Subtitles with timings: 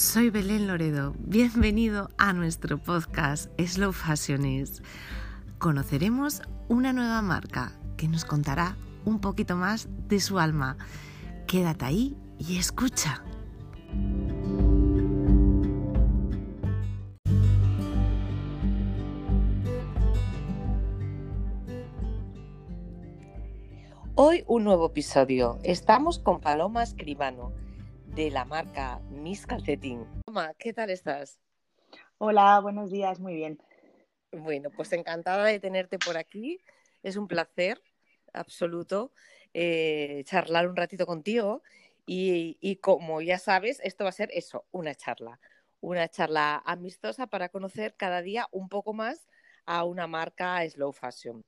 [0.00, 1.14] soy Belén Loredo.
[1.18, 4.82] Bienvenido a nuestro podcast Slow Fashionist.
[5.58, 10.78] Conoceremos una nueva marca que nos contará un poquito más de su alma.
[11.46, 13.22] Quédate ahí y escucha.
[24.14, 25.58] Hoy un nuevo episodio.
[25.62, 27.52] Estamos con Paloma Escribano
[28.14, 30.04] de la marca Miss Calcetín.
[30.24, 31.40] Paloma, ¿qué tal estás?
[32.18, 33.62] Hola, buenos días, muy bien.
[34.32, 36.60] Bueno, pues encantada de tenerte por aquí.
[37.02, 37.82] Es un placer
[38.32, 39.12] absoluto
[39.54, 41.62] eh, charlar un ratito contigo
[42.06, 45.40] y, y como ya sabes, esto va a ser eso, una charla.
[45.80, 49.28] Una charla amistosa para conocer cada día un poco más
[49.64, 51.44] a una marca slow fashion.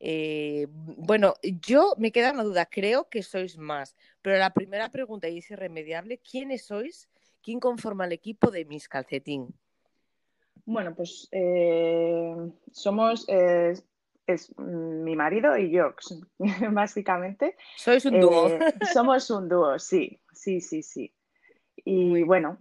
[0.00, 5.28] Eh, bueno, yo me queda una duda, creo que sois más, pero la primera pregunta
[5.28, 7.08] y es irremediable, ¿quiénes sois?
[7.42, 9.54] ¿Quién conforma el equipo de Miss Calcetín?
[10.64, 12.34] Bueno, pues eh,
[12.72, 13.74] somos eh,
[14.26, 15.94] es mi marido y yo,
[16.72, 17.56] básicamente.
[17.76, 18.48] Sois un dúo.
[18.92, 21.12] Somos un dúo, sí, sí, sí, sí.
[21.84, 22.58] Y bueno,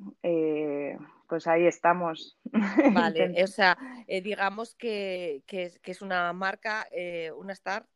[1.30, 2.38] pues ahí estamos.
[2.94, 3.78] Vale, o sea,
[4.08, 7.88] eh, digamos que, que, es, que, es, una marca, eh, una start,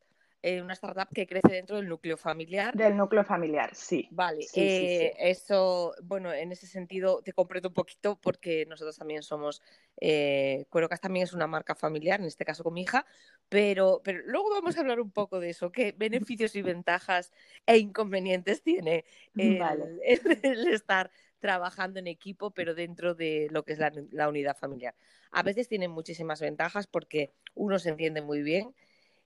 [0.43, 2.75] eh, una startup que crece dentro del núcleo familiar.
[2.75, 4.07] Del núcleo familiar, sí.
[4.11, 5.11] Vale, sí, sí, sí.
[5.17, 9.61] eso, bueno, en ese sentido te comprendo un poquito porque nosotros también somos,
[9.99, 13.05] eh, Cuerocas también es una marca familiar, en este caso con mi hija,
[13.49, 17.31] pero, pero luego vamos a hablar un poco de eso, qué beneficios y ventajas
[17.65, 19.97] e inconvenientes tiene el, Vale.
[20.05, 21.09] el, el estar
[21.43, 24.95] trabajando en equipo, pero dentro de lo que es la, la, unidad familiar.
[25.29, 28.73] A veces tienen muchísimas ventajas porque uno se entiende muy bien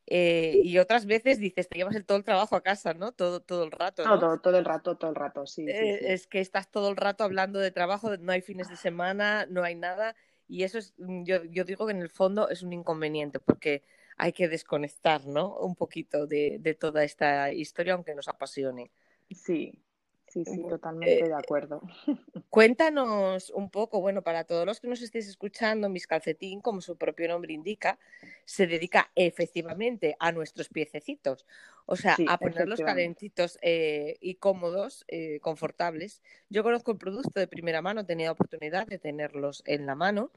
[0.07, 3.11] eh, y otras veces dices, te llevas el, todo el trabajo a casa, ¿no?
[3.11, 4.03] Todo, todo el rato.
[4.03, 4.17] ¿no?
[4.17, 6.11] Todo, todo el rato, todo el rato, sí, eh, sí, sí.
[6.11, 9.63] Es que estás todo el rato hablando de trabajo, no hay fines de semana, no
[9.63, 10.15] hay nada.
[10.47, 13.83] Y eso es, yo, yo digo que en el fondo es un inconveniente porque
[14.17, 15.55] hay que desconectar, ¿no?
[15.55, 18.89] Un poquito de, de toda esta historia, aunque nos apasione.
[19.29, 19.83] Sí,
[20.27, 21.81] Sí, sí, totalmente eh, de acuerdo.
[22.49, 26.97] Cuéntanos un poco, bueno, para todos los que nos estéis escuchando, Miss Calcetín, como su
[26.97, 27.97] propio nombre indica,
[28.43, 31.45] se dedica efectivamente a nuestros piececitos,
[31.85, 36.21] o sea, sí, a ponerlos calentitos eh, y cómodos, eh, confortables.
[36.49, 40.31] Yo conozco el producto de primera mano, he tenido oportunidad de tenerlos en la mano.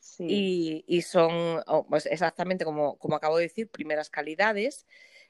[0.00, 0.26] Sí.
[0.28, 4.86] Y, y, son oh, pues exactamente como, como acabo de decir, primeras calidades.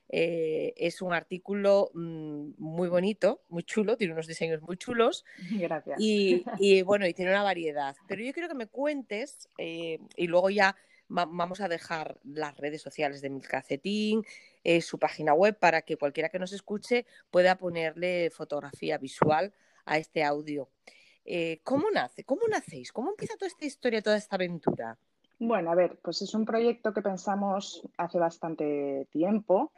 [0.09, 5.25] Eh, es un artículo mmm, muy bonito, muy chulo, tiene unos diseños muy chulos.
[5.51, 6.01] Gracias.
[6.01, 7.97] Y, y, bueno, y tiene una variedad.
[8.07, 10.77] Pero yo quiero que me cuentes, eh, y luego ya
[11.17, 14.25] va vamos a dejar las redes sociales de Milcacetín,
[14.65, 19.53] eh, su página web, para que cualquiera que nos escuche pueda ponerle fotografía visual
[19.85, 20.69] a este audio.
[21.25, 22.25] Eh, ¿Cómo nace?
[22.25, 22.93] ¿Cómo nacéis?
[22.93, 24.99] ¿Cómo empieza toda esta historia, toda esta aventura?
[25.39, 29.73] Bueno, a ver, pues es un proyecto que pensamos hace bastante tiempo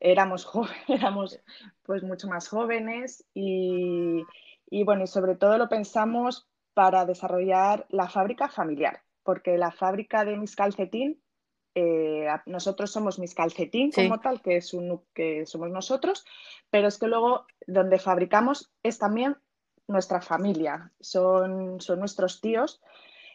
[0.00, 0.48] éramos,
[0.88, 1.40] éramos
[1.82, 4.24] pues mucho más jóvenes y,
[4.70, 10.24] y, bueno, y sobre todo lo pensamos para desarrollar la fábrica familiar, porque la fábrica
[10.24, 11.20] de Mis Calcetín,
[11.74, 16.24] eh, nosotros somos Mis Calcetín como tal, que, es un, que somos nosotros,
[16.70, 19.36] pero es que luego donde fabricamos es también
[19.88, 22.80] nuestra familia, son, son nuestros tíos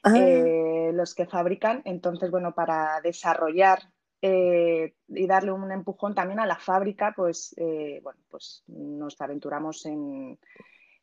[0.03, 0.15] ah.
[0.15, 3.92] eh, los que fabrican, entonces bueno, para desarrollar
[4.25, 9.85] eh, y darle un empujón también a la fábrica, pues, eh, bueno, pues nos aventuramos
[9.85, 10.39] en,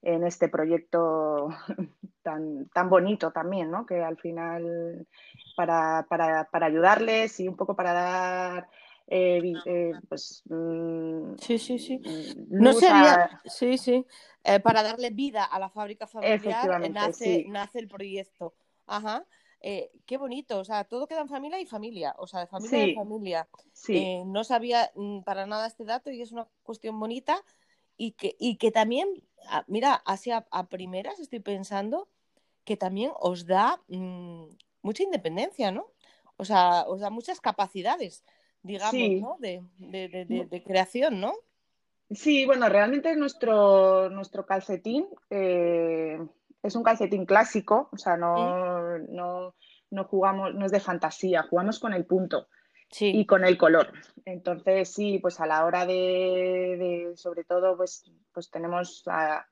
[0.00, 1.48] en este proyecto
[2.22, 3.84] tan, tan, bonito también, ¿no?
[3.84, 5.06] Que al final,
[5.54, 8.69] para, para, para ayudarles y un poco para dar
[9.06, 12.00] eh, eh, pues mm, sí sí sí
[12.48, 13.41] no sería a...
[13.44, 14.06] sí sí
[14.44, 17.44] eh, para darle vida a la fábrica familiar nace, sí.
[17.48, 18.54] nace el proyecto
[18.86, 19.26] ajá
[19.62, 22.84] eh, qué bonito, o sea, todo queda en familia y familia, o sea, de familia
[22.84, 23.48] sí, y familia.
[23.72, 23.97] Sí.
[23.97, 27.43] Eh, no sabía mm, para nada este dato y es una cuestión bonita
[27.97, 29.22] y que, y que también,
[29.66, 32.09] mira, así a, a, primeras estoy pensando
[32.65, 34.45] que también os da mmm,
[34.80, 35.92] mucha independencia, ¿no?
[36.36, 38.24] O sea, os da muchas capacidades,
[38.63, 39.21] digamos, sí.
[39.21, 39.36] ¿no?
[39.41, 41.34] De, de, de, de, creación, ¿no?
[42.10, 45.06] Sí, bueno, realmente nuestro, nuestro calcetín...
[45.28, 46.18] Eh
[46.62, 49.54] es un calcetín clásico, o sea, no, no,
[49.91, 52.48] no, jugamos, no es de fantasía, jugamos con el punto
[52.91, 53.10] sí.
[53.15, 53.92] y con el color.
[54.24, 59.47] Entonces, sí, pues a la hora de, de sobre todo, pues, pues tenemos a,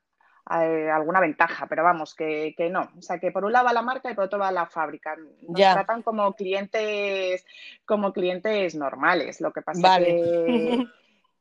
[0.45, 2.91] a, alguna ventaja, pero vamos, que, que, no.
[2.97, 5.15] O sea, que por un lado va la marca y por otro va la fábrica.
[5.15, 5.73] Nos ya.
[5.73, 7.45] tratan como clientes,
[7.85, 9.41] como clientes normales.
[9.41, 10.05] Lo que pasa vale.
[10.05, 10.87] que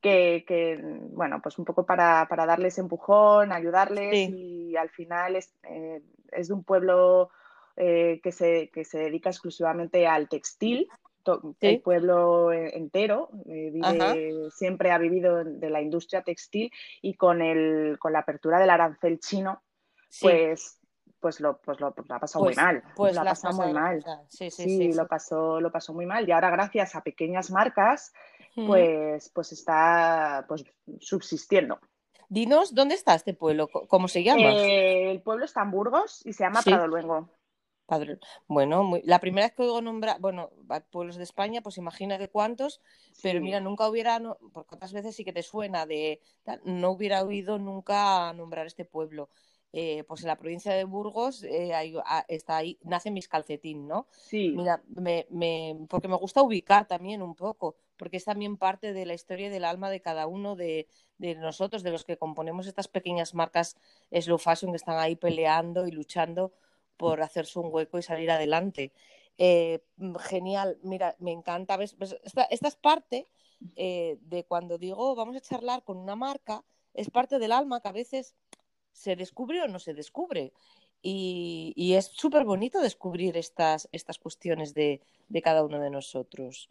[0.00, 0.78] que,
[1.10, 6.02] bueno, pues un poco para, darles empujón, ayudarles y al final es, eh,
[6.32, 7.30] es de un pueblo
[7.76, 10.88] eh, que, se, que se dedica exclusivamente al textil.
[11.60, 13.28] El pueblo eh, entero
[14.50, 16.72] siempre ha vivido de la industria textil
[17.02, 19.62] y con, el, con la apertura del arancel chino,
[20.22, 20.78] pues
[21.20, 22.82] pues lo, pues lo, ha pasado muy pues, mal.
[22.94, 24.04] Pues lo ha pasado muy mal.
[24.28, 26.28] Sí, sí, sí, Lo, pasó, lo pasó muy mal.
[26.28, 28.12] Y ahora, gracias a pequeñas marcas,
[28.66, 30.64] pues, pues está pues,
[31.00, 31.78] subsistiendo.
[32.28, 33.68] Dinos, ¿dónde está este pueblo?
[33.68, 34.52] ¿Cómo se llama?
[34.52, 37.30] Eh, el pueblo está en Burgos y se llama Prado Luengo.
[38.46, 40.50] Bueno, la primera vez que oigo nombrar, bueno,
[40.90, 42.82] pueblos de España, pues imagínate cuántos,
[43.22, 44.20] pero mira, nunca hubiera,
[44.52, 46.20] porque otras veces sí que te suena de,
[46.64, 49.30] no hubiera oído nunca nombrar este pueblo.
[49.72, 54.06] Eh, pues en la provincia de Burgos eh, ah, está ahí, nace mis calcetín, ¿no?
[54.12, 54.54] Sí.
[54.56, 59.04] Mira, me, me, porque me gusta ubicar también un poco, porque es también parte de
[59.06, 62.66] la historia y del alma de cada uno de, de nosotros, de los que componemos
[62.66, 63.76] estas pequeñas marcas
[64.12, 66.52] slow fashion que están ahí peleando y luchando
[66.96, 68.92] por hacerse un hueco y salir adelante.
[69.36, 69.80] Eh,
[70.20, 71.76] genial, mira, me encanta.
[71.76, 71.96] ¿ves?
[72.24, 73.26] Esta, esta, es parte
[73.80, 76.64] de cuando digo vamos a charlar con una marca,
[76.94, 78.36] es parte del alma que a veces
[78.92, 80.52] se descubre o no se descubre.
[81.00, 85.00] Y, es súper bonito descubrir estas, estas cuestiones de,
[85.42, 86.68] cada uno de nosotros.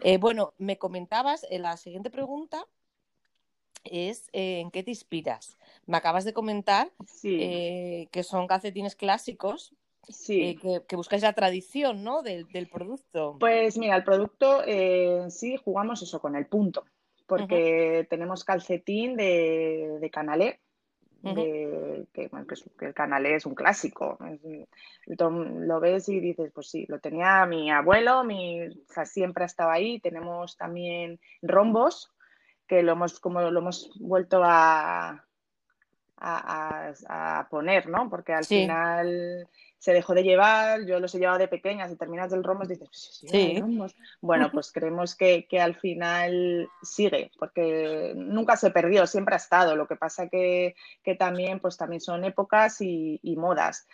[0.00, 2.66] Eh, bueno, me comentabas, en eh, la siguiente pregunta
[3.84, 5.56] es eh, ¿en qué te inspiras?
[5.86, 6.90] Me acabas de comentar
[7.22, 9.74] que son calcetines clásicos,
[10.08, 10.56] Sí.
[10.86, 12.22] que, buscáis la tradición ¿no?
[12.22, 13.36] del, producto.
[13.40, 14.62] Pues mira, el producto
[15.28, 16.84] sí jugamos eso con el punto,
[17.26, 20.60] porque tenemos calcetín de, de canalé,
[21.34, 22.06] que,
[22.80, 24.18] el canal es un clásico.
[25.06, 28.68] lo ves y dices, pues sí, lo tenía mi abuelo, mi,
[29.04, 30.00] siempre ha estado ahí.
[30.00, 32.12] Tenemos también rombos,
[32.66, 35.24] que lo hemos, como lo hemos vuelto a,
[36.18, 38.08] a, poner, ¿no?
[38.08, 42.30] Porque al final se dejó de llevar, yo los he llevado de pequeñas y terminas
[42.30, 43.62] del rombo y dices, pues sí,
[44.20, 49.76] Bueno, pues creemos que, al final sigue, porque nunca se perdió, siempre ha estado.
[49.76, 53.86] Lo que pasa que, que también, pues también son épocas y, modas.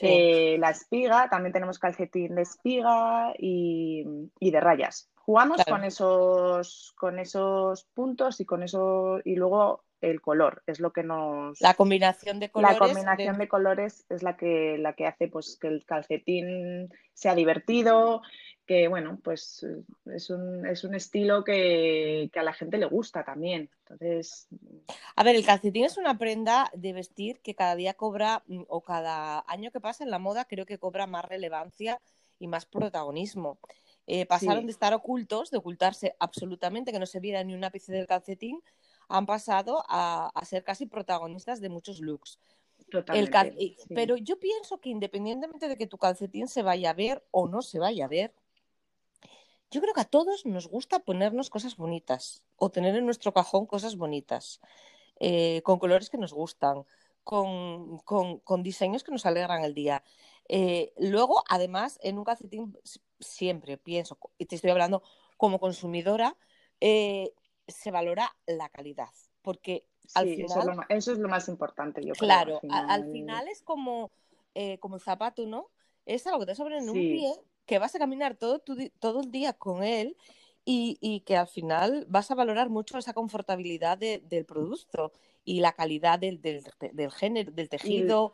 [0.00, 4.04] Eh, la espiga, también tenemos calcetín de espiga y,
[4.40, 5.10] de rayas.
[5.16, 10.92] Jugamos con esos, con esos puntos y con eso, y luego el color, es lo
[10.92, 11.60] que nos...
[11.60, 12.78] La combinación de colores.
[12.78, 17.34] La combinación de, colores es la que, la que hace pues, que el calcetín sea
[17.34, 18.22] divertido,
[18.66, 19.64] que bueno, pues
[20.06, 23.70] es un, es un estilo que, a la gente le gusta también.
[23.80, 24.48] Entonces...
[25.14, 28.82] A ver, el calcetín es una prenda de vestir que cada día cobra, mm, o
[28.82, 32.00] cada año que pasa en la moda, creo que cobra más relevancia
[32.38, 33.58] y más protagonismo.
[34.08, 37.92] Eh, pasaron de estar ocultos, de ocultarse absolutamente, que no se viera ni un ápice
[37.92, 38.62] del calcetín,
[39.08, 42.38] han pasado a, ser casi protagonistas de muchos looks.
[43.94, 47.62] Pero yo pienso que independientemente de que tu calcetín se vaya a ver o no
[47.62, 48.32] se vaya a ver,
[49.70, 53.66] yo creo que a todos nos gusta ponernos cosas bonitas o tener en nuestro cajón
[53.66, 54.60] cosas bonitas,
[55.18, 56.84] eh, con colores que nos gustan,
[57.24, 60.04] con, diseños que nos alegran el día.
[60.48, 62.78] Eh, luego, además, en un calcetín
[63.18, 65.02] siempre pienso, y te estoy hablando
[65.36, 66.36] como consumidora,
[66.80, 67.32] eh,
[67.66, 69.10] se valora la calidad,
[69.42, 69.84] porque
[70.14, 70.44] al final...
[70.88, 72.70] Eso es, lo, más importante, yo claro, creo.
[72.70, 74.10] Claro, al, final es como,
[74.54, 75.70] eh, como el zapato, ¿no?
[76.04, 77.32] Es algo que te sobra en un pie,
[77.66, 78.62] que vas a caminar todo,
[79.00, 80.16] todo el día con él
[80.64, 85.12] y, que al final vas a valorar mucho esa confortabilidad del producto
[85.44, 88.32] y la calidad del, del, género, del tejido.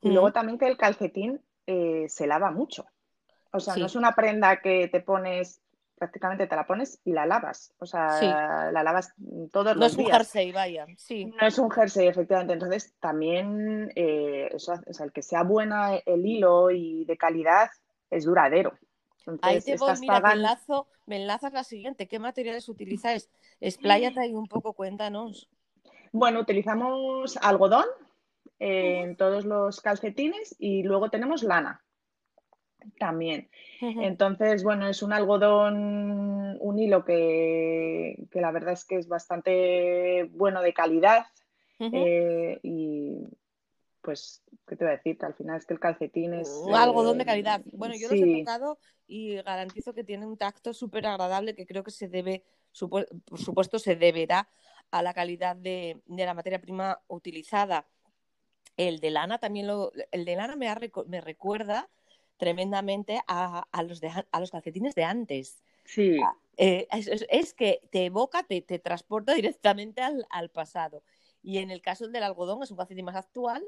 [0.00, 2.86] Y, luego también que el calcetín eh, se lava mucho.
[3.52, 5.60] O sea, no es una prenda que te pones
[6.00, 7.74] prácticamente te la pones y la lavas.
[7.78, 9.12] O sea, la lavas
[9.52, 9.96] todos los días.
[9.98, 10.86] No es un jersey, vaya.
[10.96, 11.26] Sí.
[11.26, 12.54] No es un jersey, efectivamente.
[12.54, 17.68] Entonces, también eh, eso, o sea, el que sea buena el hilo y de calidad
[18.08, 18.78] es duradero.
[19.42, 22.08] ahí te voy, mira, me, enlazo, me enlazas la siguiente.
[22.08, 23.28] ¿Qué materiales utilizáis?
[23.60, 25.50] Expláyate ahí un poco, cuéntanos.
[26.12, 27.84] Bueno, utilizamos algodón
[28.58, 31.84] en todos los calcetines y luego tenemos lana
[32.98, 33.48] también.
[33.80, 40.62] Entonces, bueno, es un algodón, un hilo que, la verdad es que es bastante bueno
[40.62, 41.26] de calidad
[41.78, 43.26] eh, y
[44.02, 45.18] pues, ¿qué te voy a decir?
[45.22, 46.48] Al final es que el calcetín es...
[46.64, 47.62] Un algodón de eh, calidad.
[47.72, 51.82] Bueno, yo lo he tocado y garantizo que tiene un tacto súper agradable que creo
[51.82, 52.44] que se debe,
[52.78, 54.48] por supuesto, se deberá
[54.90, 57.86] a la calidad de, la materia prima utilizada.
[58.76, 59.92] El de lana también lo...
[60.10, 60.68] El de lana me,
[61.06, 61.88] me recuerda
[62.40, 64.00] tremendamente a, los
[64.32, 65.62] a los calcetines de antes.
[65.84, 66.16] Sí.
[66.56, 71.02] Eh, es, que te evoca, te, te transporta directamente al, al, pasado.
[71.42, 73.62] Y en el caso del algodón es un calcetín más actual,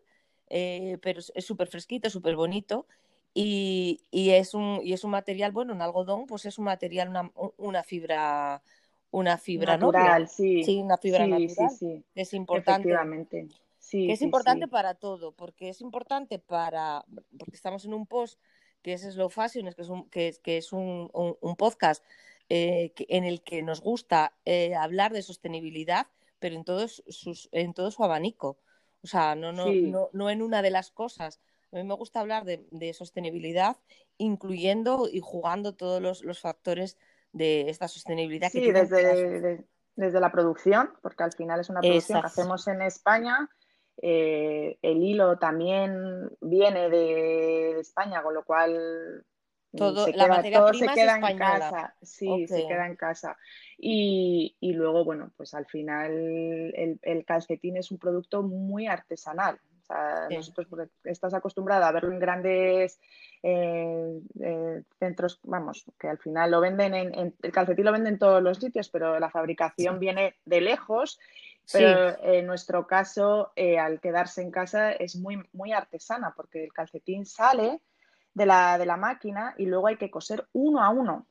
[0.49, 2.87] eh, pero es súper fresquito, súper bonito.
[3.35, 7.11] Y, y, es un, y es un material, bueno, un algodón, pues es un material,
[7.11, 8.63] una, una fibra
[9.11, 10.65] una fibra natural, sí.
[10.65, 11.71] Sí, una fibra natural.
[11.71, 12.89] Sí, es importante.
[12.89, 13.49] Efectivamente.
[13.79, 17.05] Sí, es importante para todo, porque es importante para,
[17.39, 18.41] porque estamos en un post
[18.83, 22.05] que es Slow Fashion, que es un, que, que es un, un, podcast
[22.49, 26.07] eh, en el que nos gusta eh, hablar de sostenibilidad,
[26.39, 28.59] pero en, todos sus, en todo su abanico.
[29.03, 31.41] O sea, no, no, no, no, en una de las cosas.
[31.73, 33.77] A mí me gusta hablar de, de sostenibilidad,
[34.19, 36.99] incluyendo y jugando todos los, los factores
[37.33, 38.51] de esta sostenibilidad.
[38.51, 39.65] Sí, desde,
[39.97, 43.49] desde la producción, porque al final es una producción que hacemos en España.
[44.05, 49.25] Eh, el hilo también viene de, España, con lo cual
[49.77, 51.95] todo, se queda, todo se queda en casa.
[52.03, 53.39] Sí, se queda en casa.
[53.79, 59.61] Y, y, luego, bueno, pues al final el, el, calcetín es un producto muy artesanal.
[59.83, 63.01] O sea, nosotros estás acostumbrada a verlo en grandes
[63.43, 68.19] eh, eh, centros, vamos, que al final lo venden en, el calcetín lo venden en
[68.19, 71.19] todos los sitios, pero la fabricación viene de lejos.
[71.71, 76.73] Pero en nuestro caso, eh, al quedarse en casa, es muy, muy artesana, porque el
[76.73, 77.81] calcetín sale
[78.35, 81.27] de la, de la máquina y luego hay que coser uno a uno.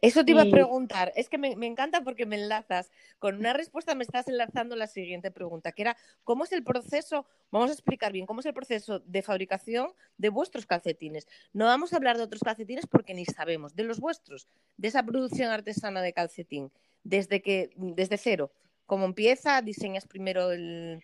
[0.00, 1.12] Eso te iba a preguntar.
[1.16, 2.90] Es que me, encanta porque me enlazas.
[3.18, 7.26] Con una respuesta me estás enlazando la siguiente pregunta, que era, ¿cómo es el proceso?
[7.50, 11.26] Vamos a explicar bien, ¿cómo es el proceso de fabricación de vuestros calcetines?
[11.52, 15.02] No vamos a hablar de otros calcetines porque ni sabemos, de los vuestros, de esa
[15.02, 16.72] producción artesana de calcetín,
[17.02, 18.50] desde que, desde cero.
[18.86, 19.62] ¿Cómo empieza?
[19.62, 21.02] ¿Diseñas primero el,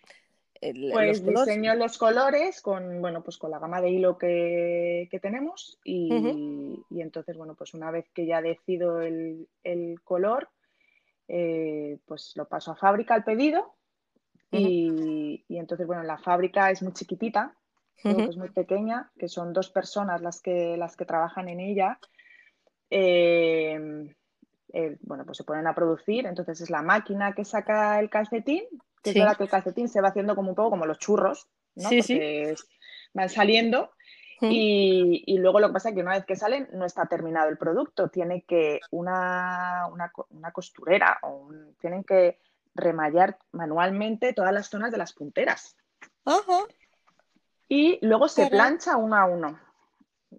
[0.91, 6.85] pues diseño los colores con, bueno, pues con la gama de hilo que, tenemos y,
[6.91, 9.47] entonces, bueno, pues una vez que ya decido el,
[10.03, 10.49] color,
[11.27, 13.73] eh, pues lo paso a fábrica al pedido
[14.51, 17.55] y, entonces, bueno, la fábrica es muy chiquitita,
[18.03, 21.99] es muy pequeña, que son dos personas las que, las que trabajan en ella.
[22.91, 24.13] Eh,
[24.73, 28.63] eh, bueno, pues se ponen a producir, entonces es la máquina que saca el calcetín,
[29.03, 31.49] que es verdad que el calcetín se va haciendo como un poco como los churros,
[31.75, 31.89] ¿no?
[31.89, 32.55] Sí, Porque
[33.13, 33.91] van saliendo
[34.49, 37.49] y, y, luego lo que pasa es que una vez que salen no está terminado
[37.49, 41.49] el producto, tiene que una, una, una costurera o
[41.79, 42.39] tienen que
[42.73, 45.75] remallar manualmente todas las zonas de las punteras.
[46.25, 46.65] Ajá.
[47.67, 49.59] Y luego se plancha uno a uno.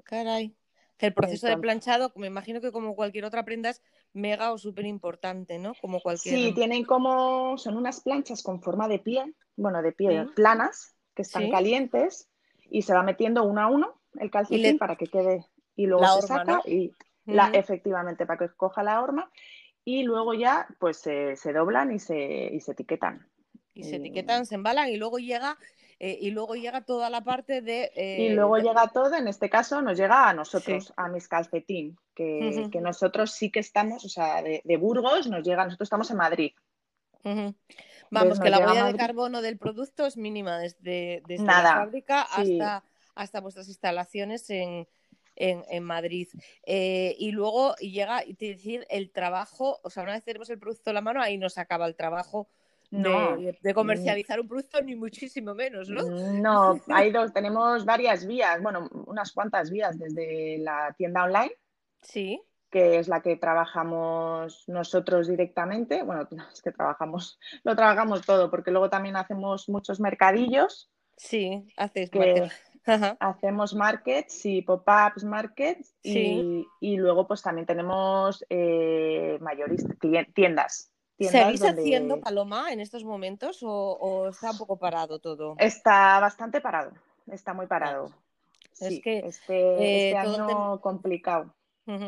[0.05, 0.57] Caray.
[0.99, 3.83] El proceso de planchado, me imagino que como cualquier otra prenda es
[4.13, 5.75] mega o súper importante, ¿no?
[5.81, 6.35] Como cualquier.
[6.35, 7.57] Sí, tienen como.
[7.59, 12.29] Son unas planchas con forma de pie, bueno, de pie, planas, que están calientes
[12.71, 15.47] y se va metiendo uno a uno el calcetín para que quede.
[15.77, 16.93] Y luego se saca y.
[17.25, 19.31] La, efectivamente, para que coja la horma
[19.85, 23.29] y luego ya pues se, se doblan y se, y se etiquetan.
[23.75, 25.57] Y se etiquetan, se embalan y luego llega
[26.05, 27.93] eh, y luego llega toda la parte de...
[27.95, 31.97] y eh, luego llega todo, en este caso nos llega a nosotros, a mis calcetín,
[32.13, 36.17] que, que, nosotros sí que estamos, o sea, de, Burgos nos llega, nosotros estamos en
[36.17, 36.53] Madrid.
[38.11, 42.83] Vamos, que la huella de carbono del producto es mínima desde, desde la fábrica hasta,
[43.15, 44.89] hasta vuestras instalaciones en,
[45.37, 46.27] en, en, Madrid.
[46.67, 50.91] Eh, y luego llega, y decir, el trabajo, o sea, una vez tenemos el producto
[50.91, 52.49] en la mano, ahí nos acaba el trabajo
[52.93, 56.03] de, comercializar un producto, ni muchísimo menos, ¿no?
[56.03, 61.53] No, hay dos, tenemos varias vías, bueno, unas cuantas vías desde la tienda online.
[62.03, 62.43] Sí.
[62.71, 66.03] que es la que trabajamos nosotros directamente.
[66.03, 70.91] Bueno, es que trabajamos, lo trabajamos todo, porque luego también hacemos muchos mercadillos.
[71.17, 72.51] Sí, haces que
[73.21, 79.97] hacemos markets y pop-ups markets y, y, luego pues también tenemos eh, mayoristas,
[80.35, 80.92] tiendas
[81.31, 85.55] ¿Seguís haciendo, Paloma, en estos momentos o, está un poco parado todo?
[85.59, 86.93] Está bastante parado,
[87.31, 88.13] está muy parado.
[88.81, 91.55] es que este, eh, este año complicado.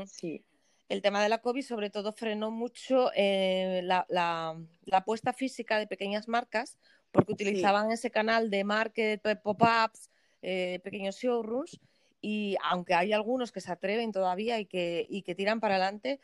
[0.07, 0.45] Sí.
[0.89, 4.57] El tema de la COVID sobre todo frenó mucho eh, la, la,
[4.93, 6.79] apuesta física de pequeñas marcas
[7.11, 10.11] porque utilizaban ese canal de market, pop-ups,
[10.43, 11.81] eh, pequeños showrooms
[12.21, 16.21] y aunque hay algunos que se atreven todavía y que, y que tiran para adelante,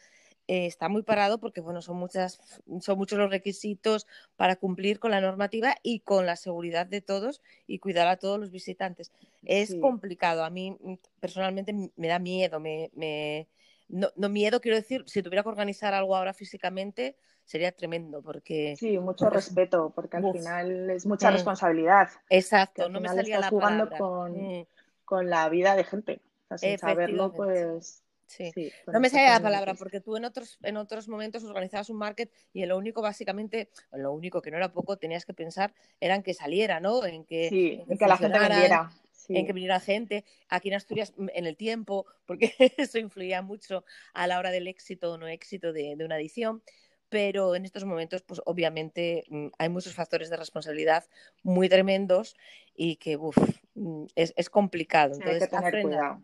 [0.51, 2.41] eh, está muy parado porque bueno, son, muchas,
[2.81, 7.41] son muchos los requisitos para cumplir con la normativa y con la seguridad de todos
[7.69, 9.13] y cuidar a todos los visitantes.
[9.45, 13.47] Es complicado, a mí mm, personalmente me da miedo, me, me...
[13.89, 17.15] No, no, miedo, quiero decir, si tuviera que organizar algo ahora físicamente,
[17.45, 18.75] sería tremendo porque...
[18.77, 21.35] Sí, mucho respeto, porque al final es mucha mm.
[21.35, 22.09] responsabilidad.
[22.29, 24.67] Exacto, no me salía la jugando con, mm.
[25.05, 26.21] con, la vida de gente.
[26.57, 28.53] sin saberlo, pues Sí.
[28.55, 31.97] Sí, No me sale la palabra porque tú en otros, en otros momentos organizabas un
[31.97, 35.75] market y lo único básicamente, en lo único que no era poco, tenías que pensar
[35.99, 37.05] era en que saliera, ¿no?
[37.05, 38.93] En que, Sí, en que la gente vendiera.
[39.11, 39.37] Sí.
[39.37, 40.25] en que viniera gente.
[40.49, 43.85] Aquí en Asturias, mm, en el tiempo, porque eso influía mucho
[44.15, 46.63] a la hora del éxito o no éxito de, de una edición.
[47.09, 51.05] Pero en estos momentos, pues obviamente mm, hay muchos factores de responsabilidad
[51.43, 52.37] muy tremendos
[52.77, 53.37] y que uf,
[53.75, 55.15] mm, es, es complicado.
[55.15, 56.23] Sí, hay Entonces, que tener cuidado.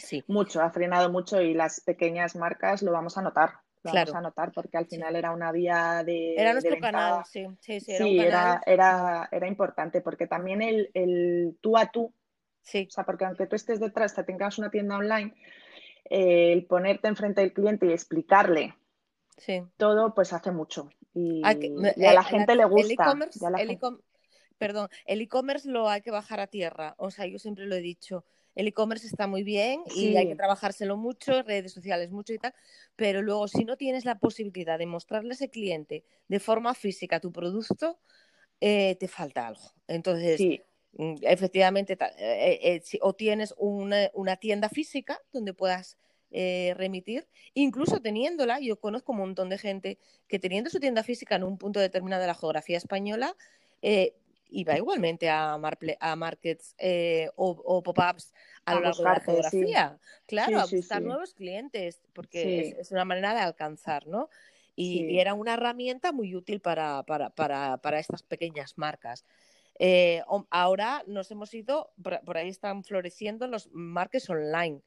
[0.00, 3.50] Sí, Mucho, ha frenado mucho y las pequeñas marcas lo vamos a notar.
[3.82, 4.12] Lo Claro.
[4.12, 4.96] vamos a notar porque al Sí.
[4.96, 8.28] final era una vía de, era nuestro canal, sí, sí, sí, era un Sí, canal.
[8.28, 12.12] era, era, era importante porque también el, el tú a tú,
[12.62, 15.34] Sí, o sea, porque aunque tú estés detrás, te tengas una tienda online,
[16.10, 18.74] eh, el ponerte enfrente del cliente y explicarle
[19.36, 19.62] sí.
[19.76, 20.88] todo, pues hace mucho.
[21.14, 23.16] Y, Hay que- y a eh, la gente le gusta.
[23.58, 24.00] el e-com-
[24.58, 26.94] perdón, el e-commerce lo hay que bajar a tierra.
[26.98, 28.24] O sea, yo siempre lo he dicho.
[28.54, 32.54] El e-commerce está muy bien y hay que trabajárselo mucho, redes sociales mucho y tal,
[32.96, 37.20] pero luego si no tienes la posibilidad de mostrarle a ese cliente de forma física
[37.20, 38.00] tu producto,
[38.60, 39.62] eh, te falta algo.
[39.86, 40.60] Entonces, Sí,
[40.92, 45.96] Mm, efectivamente, eh, eh, si- o tienes una, una tienda física donde puedas
[46.32, 51.44] remitir, incluso teniéndola, yo conozco un montón de gente que teniendo su tienda física en
[51.44, 53.36] un punto determinado de la geografía española,
[53.82, 54.16] eh,
[54.52, 58.32] iba igualmente a, marple- a markets eh, o, o pop-ups
[58.64, 59.26] a A lo largo de la sí.
[59.26, 59.98] geografía.
[60.26, 61.08] Claro, Sí, a buscar sí.
[61.08, 64.28] nuevos clientes, porque es, es una manera de alcanzar, ¿no?
[64.76, 69.24] Y, y era una herramienta muy útil para, para, para, para estas pequeñas marcas.
[69.78, 74.82] Eh, ahora nos hemos ido, por, por ahí están floreciendo los marques online,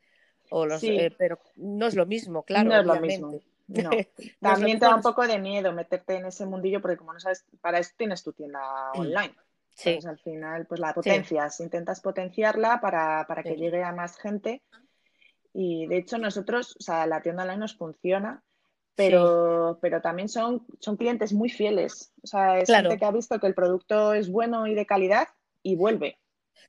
[0.49, 0.89] o los, Sí.
[0.89, 3.31] eh, pero no es lo mismo, claro, no es lo mismo.
[3.67, 3.89] No.
[4.41, 7.45] También te da un poco de miedo meterte en ese mundillo porque como no sabes,
[7.61, 9.33] para eso tienes tu tienda online.
[9.75, 13.57] Sí, al final, pues la potencias, intentas potenciarla para, para que Sí.
[13.57, 14.61] llegue a más gente.
[15.53, 18.43] Y de hecho, nosotros, o sea, la tienda online nos funciona,
[18.95, 22.11] pero, pero también son, son clientes muy fieles.
[22.23, 22.89] O sea, es Claro.
[22.89, 25.27] gente que ha visto que el producto es bueno y de calidad
[25.61, 26.17] y vuelve.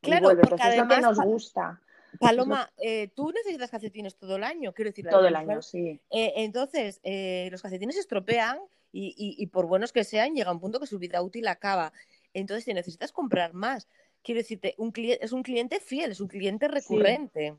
[0.00, 0.42] y Claro, vuelve.
[0.42, 1.80] porque Entonces, es lo que además, nos gusta
[2.20, 6.00] Paloma, eh, tú necesitas calcetines todo el año, quiero decir, todo el año, sí.
[6.10, 8.58] Eh, entonces, eh, los calcetines se estropean
[8.92, 11.92] y, y- y por buenos que sean, llega un punto que su vida útil acaba.
[12.34, 13.88] Entonces, si necesitas comprar más,
[14.22, 17.56] quiero decirte, un cliente, es un cliente fiel, es un cliente recurrente.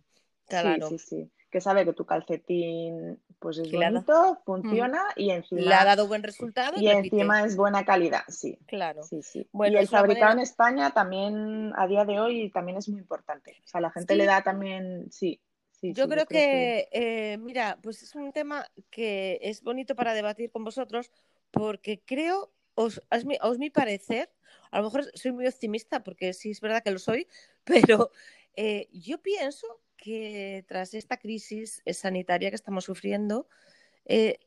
[0.47, 0.87] Claro.
[0.89, 1.31] Sí, sí, sí.
[1.49, 6.21] Que sabe que tu calcetín pues es bonito, funciona y encima, Le ha dado buen
[6.23, 8.57] resultado y encima es buena calidad, sí.
[8.65, 9.03] Claro.
[9.03, 9.47] Sí, sí.
[9.51, 12.99] Bueno, y el fabricado manera- en España también a día de hoy también es muy
[12.99, 13.55] importante.
[13.63, 14.17] O sea, la gente Sí.
[14.17, 15.39] le da también, sí.
[15.71, 20.13] sí Yo sí, creo que, eh, mira, pues es un tema que es bonito para
[20.13, 21.09] debatir con vosotros
[21.51, 24.29] porque creo, os, es mi, os mi parecer,
[24.71, 27.27] a lo mejor soy muy optimista porque sí es verdad que lo soy,
[27.63, 28.11] pero
[28.55, 33.47] eh, yo pienso que tras esta crisis sanitaria que estamos sufriendo,
[34.05, 34.39] eh,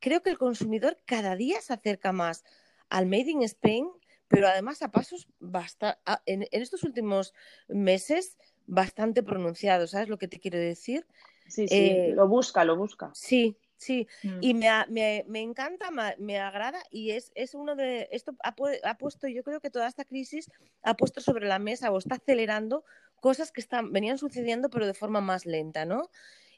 [0.00, 2.44] creo que el consumidor cada día se acerca más
[2.88, 3.88] al Made in Spain,
[4.28, 7.34] pero además a pasos basta en estos últimos
[7.68, 11.06] meses bastante pronunciados, ¿sabes lo que te quiero decir?
[11.46, 13.10] Sí, sí, eh, lo busca, lo busca.
[13.14, 14.38] Sí, sí, Mm.
[14.40, 18.98] y me, me, me encanta, me, agrada y es, es uno de, esto ha, ha
[18.98, 20.50] puesto, yo creo que toda esta crisis
[20.82, 22.84] ha puesto sobre la mesa o está acelerando
[23.20, 26.10] cosas que están, venían sucediendo pero de forma más lenta, ¿no?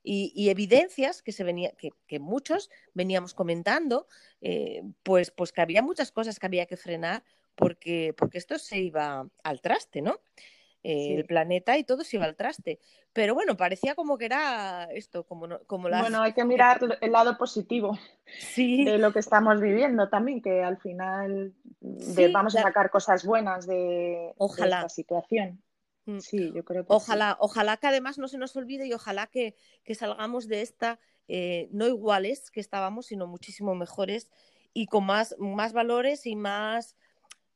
[0.02, 4.06] Y, y evidencias que, se venía, que, que muchos veníamos comentando,
[4.40, 7.24] eh, pues, pues que había muchas cosas que había que frenar
[7.56, 10.20] porque, porque esto se iba al traste, ¿no?
[10.88, 11.12] Eh, Sí.
[11.14, 12.78] El planeta y todo se iba al traste.
[13.12, 16.02] Pero bueno, parecía como que era esto, como, no- como las...
[16.02, 17.98] Bueno, hay que mirar el lado positivo
[18.38, 22.90] Sí, de lo que estamos viviendo también, que al final de- Sí, vamos a sacar
[22.90, 24.76] cosas buenas de, de Ojalá.
[24.76, 25.60] esta situación.
[26.04, 26.18] Mm.
[26.20, 26.96] Sí, yo creo que sí.
[26.96, 31.00] Ojalá, ojalá que además no se nos olvide y ojalá que, que salgamos de esta
[31.26, 34.30] eh, no iguales que estábamos, sino muchísimo mejores
[34.72, 36.94] y con más, más valores y más...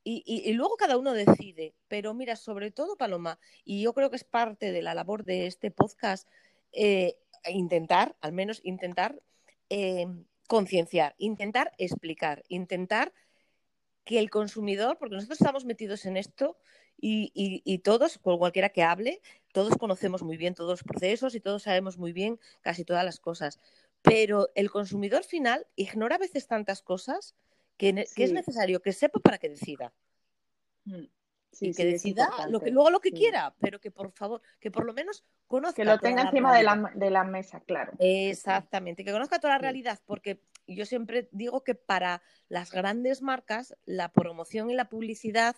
[0.02, 1.74] Y, y- y luego cada uno decide.
[1.88, 5.46] Pero mira, sobre todo, Paloma, y yo creo que es parte de la labor de
[5.46, 6.28] este podcast,
[6.72, 7.16] eh,
[7.48, 9.20] intentar, al menos intentar
[9.68, 10.06] eh,
[10.48, 13.12] concienciar, intentar explicar, intentar
[14.04, 16.56] que el consumidor, porque nosotros estamos metidos en esto
[17.00, 19.20] y, todos, cualquiera que hable,
[19.52, 23.20] todos conocemos muy bien todos los procesos y todos sabemos muy bien casi todas las
[23.20, 23.58] cosas,
[24.02, 27.34] pero el consumidor final ignora a veces tantas cosas
[27.88, 29.92] que, es necesario que sepa para que decida
[30.84, 31.04] Mm.
[31.52, 34.40] Sí, y que sí, decida lo que, luego lo que quiera, pero que por favor,
[34.60, 37.24] que por lo menos conozca Que lo toda tenga la encima de la, de la
[37.24, 37.92] mesa, claro.
[37.98, 43.74] Exactamente, que conozca toda la realidad, porque yo siempre digo que para las grandes marcas
[43.84, 45.56] la promoción y la publicidad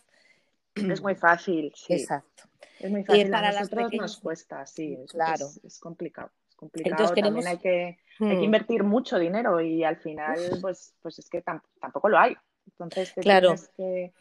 [0.75, 1.93] Es muy fácil, sí.
[1.93, 2.45] Exacto.
[2.81, 3.31] Es muy fácil.
[3.31, 4.97] para a las nosotros pequeñas- nos cuesta, sí.
[5.05, 5.47] Es, Claro.
[5.47, 6.33] es- es complicado.
[6.63, 7.15] Complicado.
[7.15, 8.45] También hay que, hay que hmm.
[8.45, 12.37] invertir mucho dinero y al final, pues, pues es que tampoco lo hay.
[12.67, 13.49] Entonces, claro.
[13.49, 14.13] tienes que,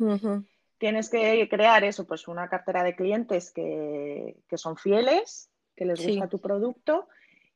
[0.78, 6.28] tienes que crear eso, pues una cartera de clientes que, son fieles, que les gusta
[6.28, 7.08] tu producto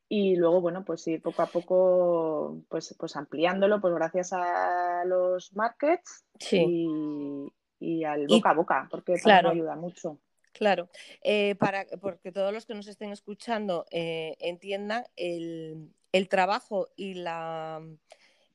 [0.08, 5.52] y luego, bueno, pues ir poco a poco pues, pues ampliándolo, pues gracias a los
[5.56, 9.50] markets y, al boca a boca, porque claro.
[9.50, 10.20] ayuda mucho.
[10.56, 10.88] Claro,
[11.22, 17.12] eh, para, porque todos los que nos estén escuchando eh, entiendan el, el, trabajo y
[17.12, 17.82] la,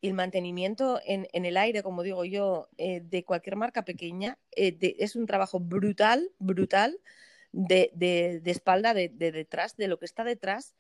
[0.02, 5.16] el mantenimiento en, en, el aire, como digo yo, eh, de cualquier marca pequeña, es
[5.16, 7.00] un trabajo brutal, brutal
[7.52, 10.74] de, de, de espalda, de, detrás, de lo que está detrás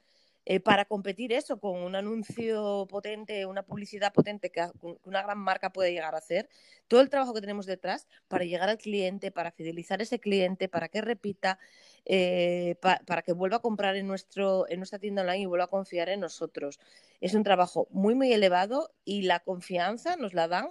[0.45, 4.67] eh, para competir eso con un anuncio potente, una publicidad potente que
[5.03, 6.49] una gran marca puede llegar a hacer,
[6.87, 10.89] todo el trabajo que tenemos detrás para llegar al cliente, para fidelizar ese cliente, para
[10.89, 11.59] que repita,
[12.05, 15.67] eh, para que vuelva a comprar en, nuestro, en nuestra tienda online y vuelva a
[15.67, 16.79] confiar en nosotros.
[17.19, 20.69] Es un trabajo muy, muy elevado y la confianza nos la dan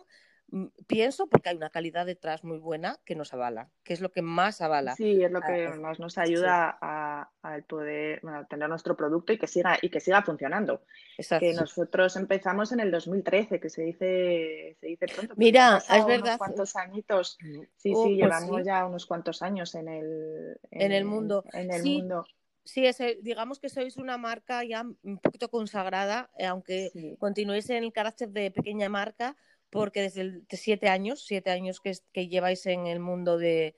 [0.87, 4.23] pienso porque hay una calidad detrás muy buena que nos avala, que es lo que
[4.23, 4.95] más avala.
[4.97, 7.31] Sí, es lo que más nos ayuda a,
[7.69, 10.83] poder tener nuestro producto y que siga y que siga funcionando.
[11.17, 11.47] Exacto.
[11.47, 15.35] Que nosotros empezamos en el 2013, que se dice se dice pronto.
[15.37, 16.25] Mira, es verdad.
[16.25, 17.39] Unos cuantos añitos.
[17.41, 17.61] Mm.
[17.77, 21.45] Sí, oh, sí, pues llevamos ya unos cuantos años en el en, el mundo.
[21.53, 22.27] En el mundo.
[22.65, 22.85] Sí,
[23.23, 28.29] digamos que sois una marca ya un poquito consagrada, eh, aunque continuéis en el carácter
[28.29, 29.37] de pequeña marca,
[29.71, 33.75] porque desde el, siete años, siete años que, que lleváis en el mundo de,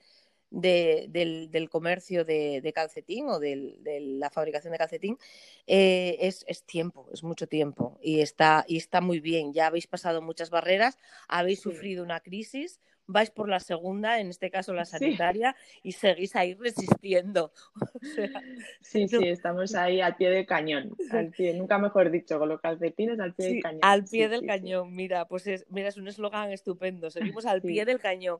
[0.49, 5.17] del, del, comercio de, de calcetín o de la fabricación de calcetín,
[5.65, 9.53] eh, es, es, tiempo, es mucho tiempo y está, y está muy bien.
[9.53, 14.49] Ya habéis pasado muchas barreras, habéis sufrido una crisis, vais por la segunda, en este
[14.49, 17.51] caso la sanitaria, y seguís ahí resistiendo.
[18.81, 22.61] sí, sí, estamos ahí al pie del cañón, al pie, nunca mejor dicho, con los
[22.61, 23.79] calcetines al pie del cañón.
[23.83, 27.85] Al pie del cañón, mira, pues es, mira, es un eslogan estupendo, seguimos al pie
[27.85, 28.39] del cañón.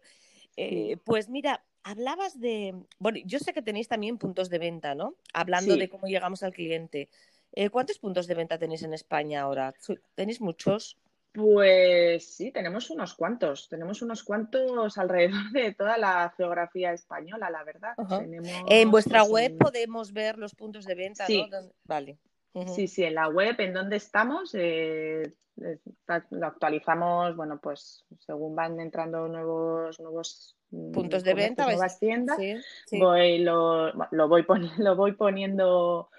[0.56, 5.16] Eh, pues mira, hablabas de, bueno, yo sé que tenéis también puntos de venta, ¿no?
[5.34, 7.10] Hablando de cómo llegamos al cliente.
[7.52, 9.74] Eh, ¿Cuántos puntos de venta tenéis en España ahora?
[10.16, 10.98] ¿Tenéis muchos?
[11.34, 17.64] Pues sí, tenemos unos cuantos, tenemos unos cuantos alrededor de toda la geografía española, la
[17.64, 17.96] verdad.
[18.68, 21.44] en vuestra pues, web podemos ver los puntos de venta, sí.
[21.50, 21.72] ¿no?
[21.86, 22.20] Vale.
[22.76, 25.24] Sí, sí, en la web, en donde estamos, eh,
[26.30, 32.38] lo actualizamos, bueno, pues según van entrando nuevos, nuevos mm, puntos de venta, nuevas tiendas,
[32.92, 33.92] Voy, lo,
[34.30, 34.46] voy
[34.78, 36.12] lo voy poniendo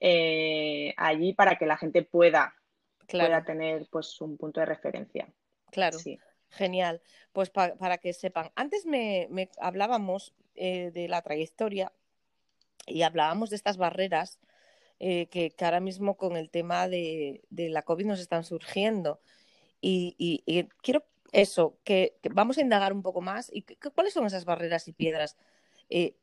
[0.00, 2.54] eh, allí para que la gente pueda
[3.18, 5.28] pueda tener pues un punto de referencia.
[5.70, 6.18] Claro, sí.
[6.50, 7.00] genial.
[7.32, 11.92] Pues para que sepan, antes me, hablábamos eh, de la trayectoria
[12.86, 14.38] y hablábamos de estas barreras
[14.98, 19.20] eh, que, ahora mismo con el tema de, la COVID nos están surgiendo.
[19.80, 20.44] Y,
[20.82, 23.50] quiero eso, que, vamos a indagar un poco más.
[23.52, 23.62] ¿Y
[23.94, 25.36] cuáles son esas barreras y piedras,
[25.88, 26.14] eh,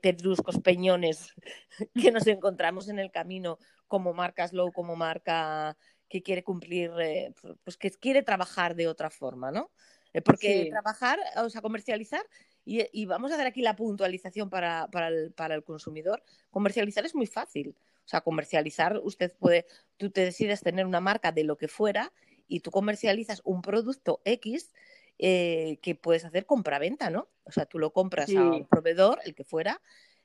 [0.00, 1.34] pedruscos, peñones
[1.94, 5.76] que nos encontramos en el camino como marca Slow, como marca
[6.12, 7.32] que quiere cumplir, eh,
[7.64, 9.70] pues que quiere trabajar de otra forma, ¿no?
[10.12, 12.22] Eh, porque trabajar, o sea, comercializar,
[12.66, 17.74] y, vamos a hacer aquí la puntualización para, el, consumidor, comercializar es muy fácil.
[18.04, 19.64] O sea, comercializar, usted puede,
[19.96, 22.12] tú te decides tener una marca de lo que fuera
[22.46, 24.70] y tú comercializas un producto X
[25.18, 27.28] eh, que puedes hacer compra-venta, ¿no?
[27.44, 29.80] O sea, tú lo compras a un proveedor, el que fuera,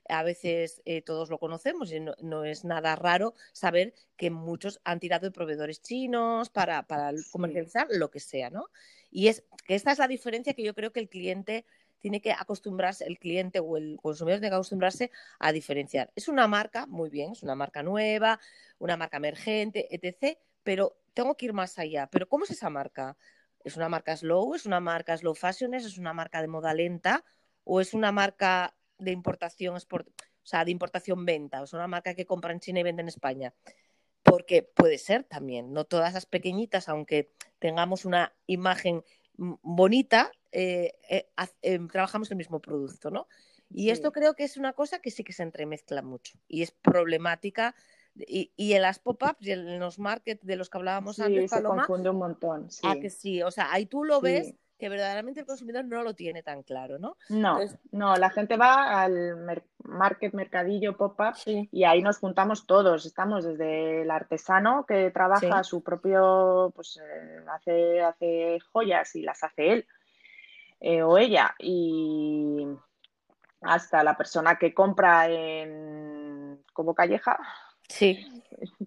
[0.08, 5.00] a veces eh, todos lo conocemos y no, es nada raro saber que muchos han
[5.00, 6.86] tirado de proveedores chinos para,
[7.30, 8.68] comercializar lo que sea, ¿no?
[9.10, 11.64] Y es que esta es la diferencia que yo creo que el cliente
[11.98, 16.12] tiene que acostumbrarse, el cliente o el consumidor tiene que acostumbrarse a diferenciar.
[16.14, 18.40] Es una marca, muy bien, es una marca nueva,
[18.78, 22.08] una marca emergente, etc., pero tengo que ir más allá.
[22.10, 23.16] ¿Pero cómo es esa marca?
[23.64, 24.54] ¿Es una marca slow?
[24.54, 25.74] ¿Es una marca slow fashion?
[25.74, 27.24] ¿Es una marca de moda lenta?
[27.64, 29.80] ¿O es una marca de importación, o
[30.42, 33.54] sea, de importación-venta, o sea, una marca que compra en China y vende en España.
[34.22, 39.04] Porque puede ser también, no todas las pequeñitas, aunque tengamos una imagen
[39.36, 41.28] bonita, eh, eh,
[41.62, 43.28] eh, trabajamos el mismo producto, ¿no?
[43.70, 46.70] Y esto creo que es una cosa que sí que se entremezcla mucho y es
[46.70, 47.74] problemática.
[48.16, 51.82] Y, en las pop-ups y en los markets de los que hablábamos antes, Paloma.
[51.82, 52.68] Se confunde un montón.
[52.68, 52.82] Sí.
[53.00, 56.42] que sí, o sea, ahí tú lo ves que verdaderamente el consumidor no lo tiene
[56.42, 57.16] tan claro, ¿no?
[57.28, 57.58] No,
[57.90, 63.04] no, la gente va al market, mercadillo, pop-up y ahí nos juntamos todos.
[63.04, 69.42] Estamos desde el artesano que trabaja su propio, pues eh, hace, hace joyas y las
[69.42, 69.86] hace él
[70.80, 72.66] eh, o ella y
[73.62, 77.36] hasta la persona que compra en como calleja
[77.88, 78.26] Sí.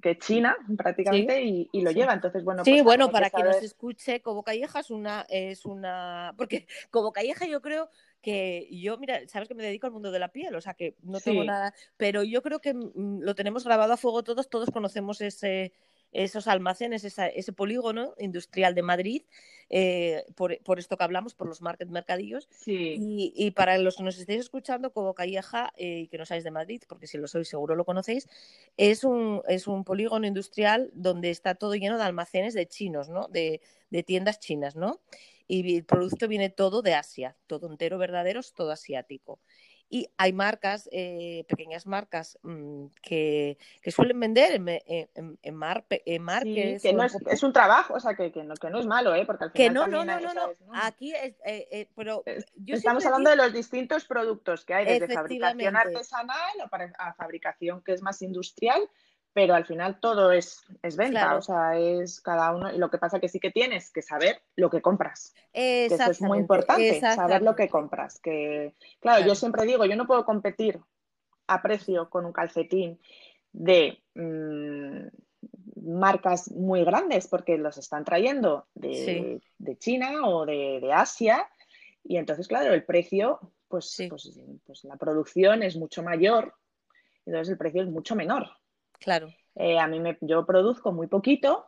[0.01, 2.13] que China prácticamente y, lo lleva.
[2.13, 2.63] Entonces, bueno.
[2.63, 6.33] Sí, pues bueno, para quien nos escuche, Cobo Calleja es una, es una.
[6.37, 7.89] Porque Cobo Calleja yo creo
[8.21, 10.95] que yo, mira, sabes que me dedico al mundo de la piel, o sea que
[11.01, 14.69] no tengo nada, pero yo creo que mm, lo tenemos grabado a fuego todos, todos
[14.69, 15.73] conocemos ese,
[16.11, 19.23] esos almacenes, ese polígono industrial de Madrid,
[19.69, 22.49] eh, por, esto que hablamos, por los market mercadillos.
[22.65, 26.51] Y, para los que nos estéis escuchando, como Calleja, eh, y que no sabéis de
[26.51, 28.27] Madrid, porque si lo sois seguro lo conocéis,
[28.75, 33.27] es un, es un polígono industrial donde está todo lleno de almacenes de chinos, ¿no?
[33.29, 34.99] De, de tiendas chinas, ¿no?
[35.47, 39.39] Y el producto viene todo de Asia, todo entero, verdadero, todo asiático.
[39.93, 46.23] Y hay marcas, eh, pequeñas marcas, mm, que, suelen vender en, en, en, mar, en
[46.23, 46.81] marques.
[46.81, 49.13] que no es, es, un trabajo, o sea, que, que, no, que no es malo,
[49.13, 49.25] ¿eh?
[49.25, 49.67] Porque al final.
[49.67, 51.35] Que no, no, no, no, Aquí es.
[51.45, 52.23] Eh, eh, pero
[52.65, 57.81] Estamos hablando de los distintos productos que hay, desde fabricación artesanal o para, a fabricación
[57.83, 58.81] que es más industrial
[59.33, 62.97] pero al final todo es, es venta, o sea, es cada uno, y lo que
[62.97, 65.33] pasa que sí que tienes que saber lo que compras.
[65.53, 68.19] Que eso es muy importante, saber lo que compras.
[68.19, 70.79] Que, claro, yo siempre digo, yo no puedo competir
[71.47, 72.99] a precio con un calcetín
[73.53, 75.07] de mm,
[75.83, 79.41] marcas muy grandes porque los están trayendo de,
[79.79, 81.47] China o de, Asia,
[82.03, 83.39] y entonces, claro, el precio,
[83.69, 86.55] pues, pues, pues la producción es mucho mayor,
[87.25, 88.49] entonces el precio es mucho menor.
[89.01, 89.33] Claro.
[89.55, 91.67] Eh, a mí me, yo produzco muy poquito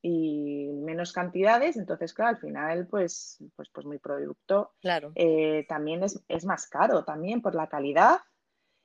[0.00, 5.12] y menos cantidades, entonces, claro, al final, pues, pues, pues mi producto claro.
[5.14, 8.18] Eh, también es, es, más caro, también por la calidad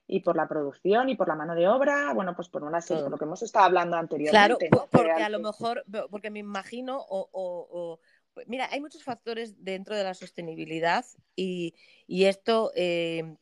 [0.05, 3.01] y por la producción y por la mano de obra, bueno, pues por una serie,
[3.01, 4.69] por lo que hemos estado hablando anteriormente.
[4.69, 7.99] Claro, porque a lo mejor, porque me imagino, o,
[8.45, 11.03] mira, hay muchos factores dentro de la sostenibilidad
[11.35, 11.73] y,
[12.05, 13.35] y esto eh,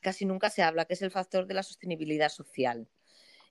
[0.00, 2.88] casi nunca se habla, que es el factor de la sostenibilidad social.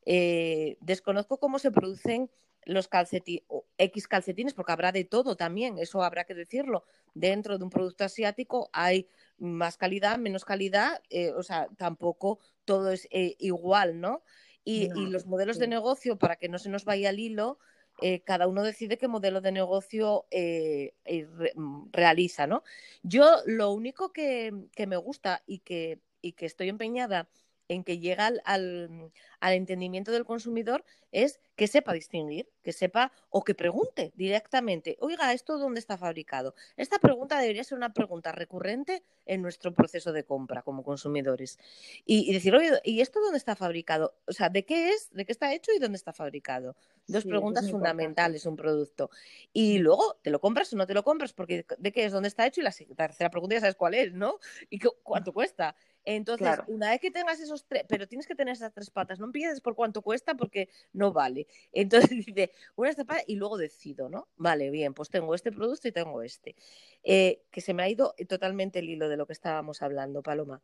[0.05, 2.29] Eh, desconozco cómo se producen
[2.65, 3.43] los calcetines,
[3.77, 6.83] X calcetines, porque habrá de todo también, eso habrá que decirlo.
[7.13, 9.07] Dentro de un producto asiático hay
[9.37, 14.23] más calidad, menos calidad, eh, o sea, tampoco todo es eh, igual, ¿no?
[14.63, 17.57] Y, los modelos de negocio, para que no se nos vaya al hilo,
[18.23, 20.25] cada uno decide qué modelo de negocio
[21.91, 22.63] realiza, ¿no?
[23.01, 27.27] Yo lo único que, que me gusta y que, y que estoy empeñada
[27.69, 33.55] en que llega al, entendimiento del consumidor es que sepa distinguir, que sepa o que
[33.55, 36.55] pregunte directamente, oiga, ¿esto dónde está fabricado?
[36.77, 41.57] Esta pregunta debería ser una pregunta recurrente en nuestro proceso de compra como consumidores.
[42.05, 44.15] Y, decir, oye, ¿y esto dónde está fabricado?
[44.27, 45.09] O sea, ¿de qué es?
[45.11, 46.75] ¿De qué está hecho y dónde está fabricado?
[47.07, 49.09] Dos preguntas fundamentales un producto.
[49.53, 51.33] Y luego, ¿te lo compras o no te lo compras?
[51.33, 52.11] Porque ¿de qué es?
[52.11, 52.61] ¿Dónde está hecho?
[52.61, 54.39] Y la tercera pregunta ya sabes cuál es, ¿no?
[54.69, 55.75] ¿Y cuánto cuesta?
[56.05, 59.25] Entonces, una vez que tengas esos tres, pero tienes que tener esas tres patas, no
[59.25, 61.47] empieces por cuánto cuesta porque no vale.
[61.73, 64.27] Entonces dice, una patas y luego decido, ¿no?
[64.37, 66.55] Vale, bien, pues tengo este producto y tengo este.
[67.03, 70.61] Eh, que se me ha ido totalmente el hilo de lo que estábamos hablando, Paloma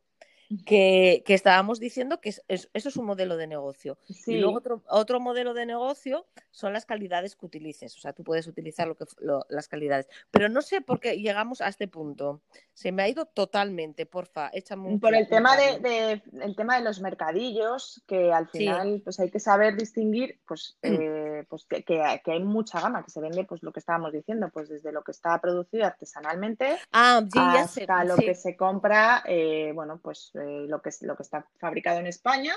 [0.64, 3.98] que, estábamos diciendo que eso es un modelo de negocio.
[4.26, 7.96] Y luego otro, otro, modelo de negocio son las calidades que utilices.
[7.96, 9.04] O sea, tú puedes utilizar lo que,
[9.48, 10.08] las calidades.
[10.30, 12.42] Pero no sé por qué llegamos a este punto.
[12.72, 14.50] Se me ha ido totalmente, porfa.
[14.52, 19.30] Échame por el tema de, el tema de los mercadillos, que al final pues hay
[19.30, 20.86] que saber distinguir pues, mm.
[20.86, 24.68] eh, pues que, hay mucha gama, que se vende pues lo que estábamos diciendo, pues
[24.68, 27.22] desde lo que está producido artesanalmente ah,
[27.58, 32.00] hasta lo que se compra, eh, bueno, pues eh, lo, que, lo que está fabricado
[32.00, 32.54] en España,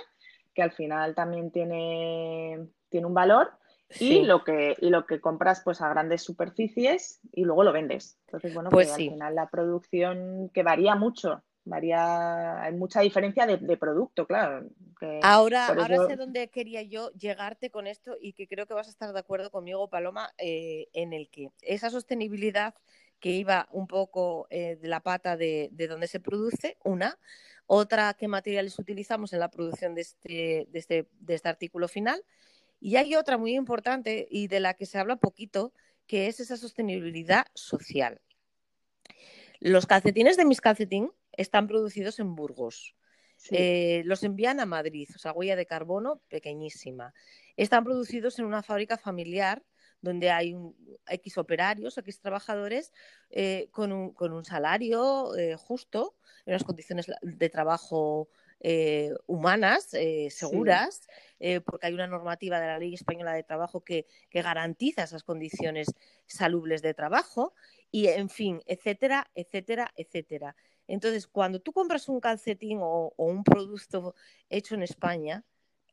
[0.54, 3.52] que al final también tiene, tiene un valor,
[3.98, 8.20] y lo que lo que compras pues a grandes superficies y luego lo vendes.
[8.28, 13.78] Entonces, bueno, pues, al final la producción que varía mucho, varía, hay mucha diferencia de,
[13.78, 14.68] producto, claro.
[15.22, 18.92] ahora, ahora sé dónde quería yo llegarte con esto y que creo que vas a
[18.92, 22.76] estar de acuerdo conmigo, Paloma, eh, en el que esa sostenibilidad
[23.20, 27.18] que iba un poco eh, de la pata de, de donde se produce, una,
[27.72, 32.20] otra qué materiales utilizamos en la producción de este, de este, de este artículo final.
[32.82, 35.72] Y hay otra muy importante y de la que se habla poquito,
[36.08, 38.22] que es esa sostenibilidad social.
[39.60, 42.96] Los calcetines de mis calcetín están producidos en Burgos.
[43.52, 47.14] Eh, los envían a Madrid, o sea, huella de carbono pequeñísima.
[47.56, 49.64] Están producidos en una fábrica familiar
[50.02, 50.76] donde hay un,
[51.10, 52.94] X operarios, X trabajadores
[53.30, 58.30] eh, con, un, con, un, salario eh, justo, en unas condiciones de trabajo
[58.62, 59.90] eh, humanas,
[60.30, 61.08] seguras,
[61.66, 65.94] porque hay una normativa de la Ley Española de Trabajo que, que, garantiza esas condiciones
[66.26, 67.54] salubles de trabajo,
[67.92, 70.56] y en fin, etcétera, etcétera, etcétera.
[70.88, 74.16] Entonces, cuando tú compras un calcetín o, o un producto
[74.50, 75.46] hecho en España,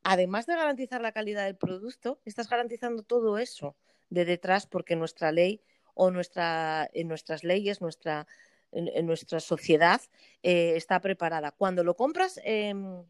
[0.03, 3.77] además de garantizar la calidad del producto, estás garantizando todo eso
[4.11, 5.63] de detrás porque nuestra ley
[5.95, 8.27] o nuestra, en nuestras leyes, nuestra,
[8.73, 10.01] en, nuestra sociedad
[10.43, 11.53] eh, está preparada.
[11.53, 13.07] Cuando lo compras en,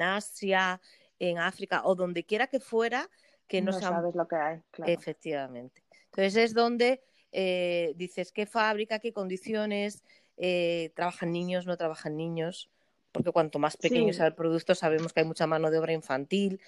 [0.00, 0.80] Asia,
[1.18, 3.08] en África o donde quiera que fuera,
[3.46, 4.60] que no, sabes lo que hay.
[4.86, 5.82] Efectivamente.
[6.06, 7.02] Entonces es donde
[7.32, 10.02] eh, dices qué fábrica, qué condiciones,
[10.38, 12.70] eh, trabajan niños, no trabajan niños
[13.12, 16.60] porque cuanto más pequeño es el producto sabemos que hay mucha mano de obra infantil,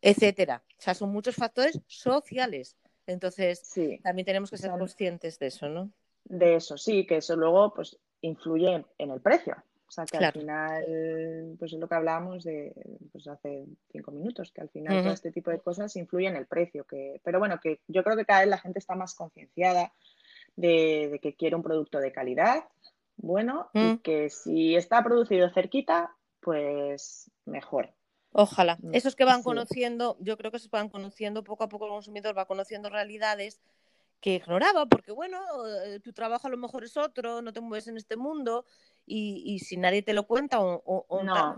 [0.00, 0.62] etcétera.
[0.78, 2.76] O sea, son muchos factores sociales.
[3.12, 3.62] Entonces,
[4.02, 5.90] también tenemos que ser conscientes de eso, ¿no?
[6.24, 9.56] De eso, sí, que eso luego pues influye en el precio.
[9.92, 12.72] O sea, que al final, pues es lo que hablábamos de
[13.12, 16.46] pues, hace cinco minutos, que al final todo este tipo de cosas influyen en el
[16.46, 16.84] precio.
[16.84, 19.92] Que, pero bueno, que yo creo que cada vez la gente está más concienciada
[20.56, 22.64] de que quiere un producto de calidad,
[23.16, 27.92] bueno y que si está producido cerquita, pues mejor.
[28.32, 28.78] Ojalá.
[28.80, 31.92] Mm, Esos que van conociendo, yo creo que se van conociendo poco a poco el
[31.92, 33.60] consumidor va conociendo realidades
[34.20, 35.40] que ignoraba, porque bueno,
[35.84, 38.64] eh, tu trabajo a lo mejor es otro, no te mueves en este mundo
[39.04, 41.06] y, si nadie te lo cuenta o,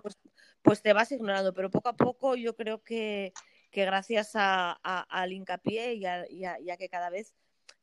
[0.02, 0.18] pues,
[0.62, 3.34] pues, te vas ignorando, pero poco a poco yo creo que,
[3.70, 6.04] que gracias al hincapié y
[6.44, 7.34] a que cada vez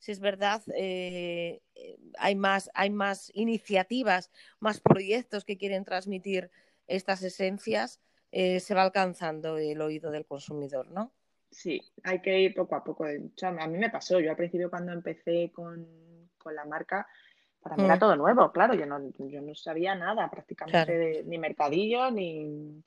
[0.02, 6.50] si es verdad, eh, eh, hay, más, hay más iniciativas, más proyectos que quieren transmitir
[6.88, 8.00] estas esencias,
[8.32, 11.12] eh, se va alcanzando el oído del consumidor, ¿no?
[11.50, 13.04] Sí, hay que ir poco a poco.
[13.04, 15.86] a mí me pasó, yo al principio cuando empecé con,
[16.46, 17.06] la marca,
[17.60, 18.00] para mí era mm.
[18.00, 22.82] todo nuevo, claro, yo no, yo no sabía nada prácticamente ni mercadillo, ni...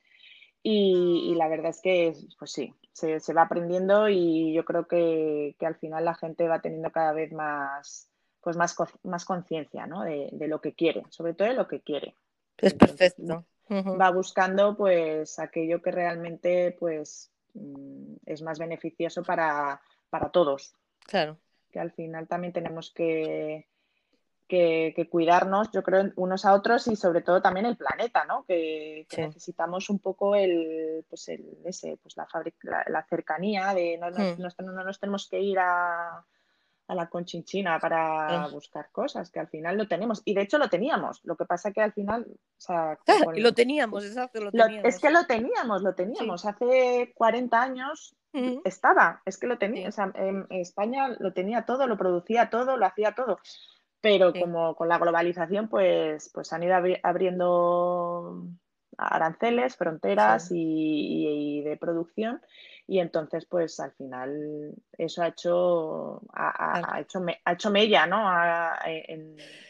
[0.67, 5.55] Y, y, la verdad es que, pues sí, se, va aprendiendo y yo creo que,
[5.59, 8.09] al final la gente va teniendo cada vez más,
[8.41, 10.03] pues más, más conciencia ¿no?
[10.03, 12.15] de, lo que quiere, sobre todo de lo que quiere.
[12.57, 13.45] Es perfecto.
[13.69, 20.75] Va buscando pues aquello que realmente pues mm, es más beneficioso para, para todos.
[20.99, 21.37] Claro.
[21.71, 23.67] Que al final también tenemos que,
[24.47, 28.45] que, cuidarnos, yo creo, unos a otros y sobre todo también el planeta, ¿no?
[28.45, 32.27] Que, necesitamos un poco el, pues el, ese, pues la,
[32.87, 34.41] la, cercanía de no, hmm.
[34.65, 36.23] no, nos tenemos que ir a,
[36.87, 40.21] a la conchinchina para buscar cosas, que al final lo tenemos.
[40.25, 41.21] Y de hecho lo teníamos.
[41.23, 42.25] Lo que pasa que al final.
[42.29, 42.97] O sea,
[43.35, 44.85] lo teníamos, exacto, lo teníamos.
[44.85, 46.45] es que lo teníamos, lo teníamos.
[46.45, 48.15] Hace 40 años
[48.65, 49.21] estaba.
[49.25, 49.89] Es que lo tenía.
[49.89, 53.39] O sea, en España lo tenía todo, lo producía todo, lo hacía todo
[54.05, 58.45] pero como con la globalización pues, pues han ido abriendo
[58.97, 62.41] aranceles, fronteras y, de producción.
[62.87, 68.23] Y entonces pues al final eso ha hecho ha, hecho, ha hecho mella ¿no?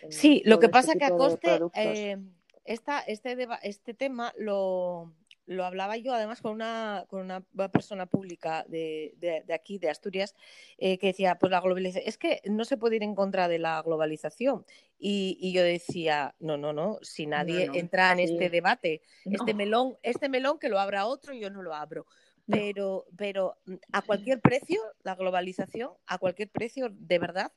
[0.09, 2.17] sí, lo que pasa es que a coste eh,
[2.65, 5.13] esta, este, este tema lo,
[5.45, 10.35] lo hablaba yo además con una, con una persona pública de, de, aquí, de Asturias,
[10.77, 13.59] eh, que decía, pues la globalización, es que no se puede ir en contra de
[13.59, 14.65] la globalización.
[14.97, 19.97] Y, y yo decía, no, no, no, si nadie entra en este debate, este melón,
[20.01, 22.05] este melón que lo abra otro, yo no lo abro.
[22.47, 27.51] Pero, pero mm, a cualquier precio, la globalización, a cualquier precio, de verdad,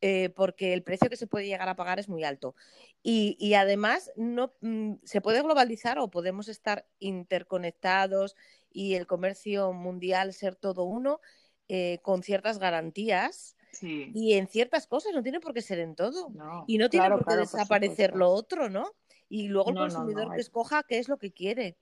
[0.00, 2.54] eh, porque el precio que se puede llegar a pagar es muy alto.
[3.02, 8.36] Y, además no mm, se puede globalizar o podemos estar interconectados
[8.70, 11.20] y el comercio mundial ser todo uno
[11.68, 13.56] eh, con ciertas garantías.
[13.80, 16.32] Y en ciertas cosas, no tiene por qué ser en todo.
[16.66, 18.92] y no tiene por qué desaparecer lo otro, ¿no?
[19.28, 21.76] Y luego el consumidor que escoja qué es lo que quiere.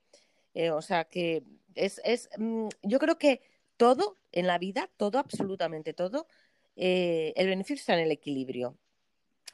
[0.52, 3.40] Eh, o sea que es, es mm, yo creo que
[3.76, 6.26] todo en la vida, todo, absolutamente todo,
[6.76, 8.76] eh, el beneficio está en el equilibrio.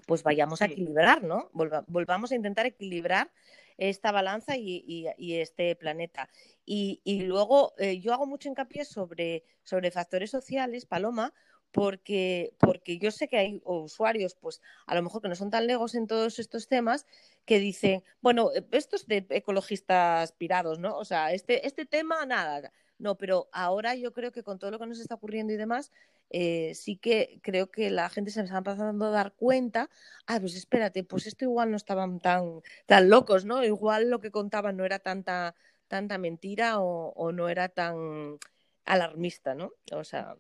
[0.06, 1.50] Pues vayamos a equilibrar, ¿no?
[1.52, 3.30] volvamos a intentar equilibrar
[3.78, 6.28] esta balanza y, este planeta.
[6.64, 11.32] Y, luego eh, yo hago mucho hincapié sobre, sobre factores sociales, Paloma,
[11.72, 15.66] porque, porque yo sé que hay usuarios, pues a lo mejor que no son tan
[15.66, 17.06] legos en todos estos temas,
[17.44, 20.96] que dicen, bueno, estos de ecologistas pirados, ¿no?
[20.96, 22.72] O sea, este, este tema, nada.
[23.02, 25.90] No, pero ahora yo creo que con todo lo que nos está ocurriendo y demás,
[26.30, 29.90] eh, sí que creo que la gente se está empezando a dar cuenta,
[30.28, 33.64] ah, pues espérate, pues esto igual no estaban tan, tan locos, ¿no?
[33.64, 35.56] Igual lo que contaban no era tanta,
[35.88, 38.38] tanta mentira o, no era tan
[38.84, 39.72] alarmista, ¿no?
[39.90, 40.36] O sea.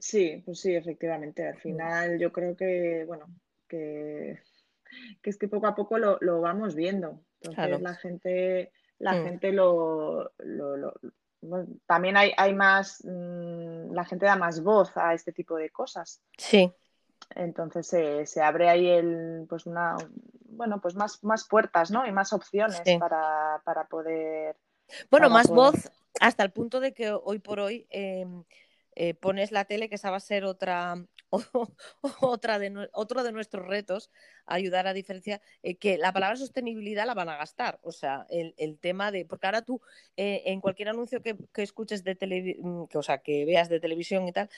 [0.00, 1.46] Sí, pues sí, efectivamente.
[1.46, 1.60] Al mm.
[1.60, 3.26] final yo creo que, bueno,
[3.68, 4.40] que,
[5.22, 7.22] es que poco a poco lo, vamos viendo.
[7.40, 9.24] Entonces la gente, la mm.
[9.24, 10.32] gente lo,
[11.86, 16.20] también hay, hay más, mm, la gente da más voz a este tipo de cosas.
[16.36, 16.72] Sí.
[17.34, 17.88] Entonces
[18.28, 19.96] se abre ahí el, pues una,
[20.52, 22.06] bueno, pues más, más puertas, ¿no?
[22.06, 24.56] Y más opciones para, poder.
[25.10, 25.90] Bueno, más voz
[26.20, 28.44] hasta el punto de que hoy por hoy em,
[28.94, 30.94] eh, pones la tele, que esa va a ser otra,
[32.20, 34.10] otra de, otro de nuestros retos,
[34.46, 37.78] ayudar a diferenciar, eh, que la palabra sostenibilidad la van a gastar.
[37.82, 39.80] O sea, el, el tema de, porque ahora tú
[40.16, 43.80] eh, en cualquier anuncio que, que escuches de televisión, mm, o sea, que veas de
[43.80, 44.48] televisión y tal,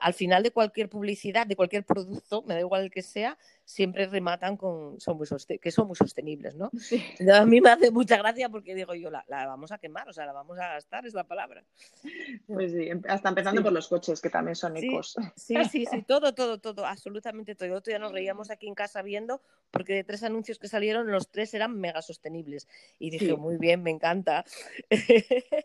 [0.00, 3.36] al final de cualquier publicidad, de cualquier producto, me da igual el que sea,
[3.68, 5.26] siempre rematan con son muy
[5.60, 6.70] que son muy sostenibles, ¿no?
[7.34, 10.12] A mí me hace mucha gracia porque digo yo, la, la, vamos a quemar, o
[10.12, 11.62] sea, la vamos a gastar, es la palabra.
[12.46, 15.16] Pues sí, hasta empezando por los coches, que también son ecos.
[15.36, 17.74] Sí, sí, sí, todo, todo, todo, absolutamente todo.
[17.74, 21.30] Otro ya nos reíamos aquí en casa viendo, porque de tres anuncios que salieron, los
[21.30, 22.68] tres eran mega sostenibles.
[22.98, 24.44] Y dije, muy bien, me encanta.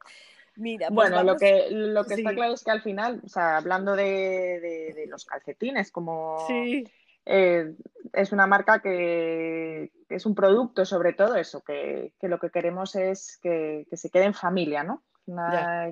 [0.55, 3.57] Mira, pues bueno, lo que, lo que está claro es que al final, o sea,
[3.57, 6.45] hablando de, de, de los calcetines, como...
[6.47, 6.85] Sí
[7.25, 7.75] eh,
[8.11, 13.39] es una marca que, es un producto, sobre todo eso, que, lo que queremos es
[13.41, 15.03] que, se quede en familia, ¿no?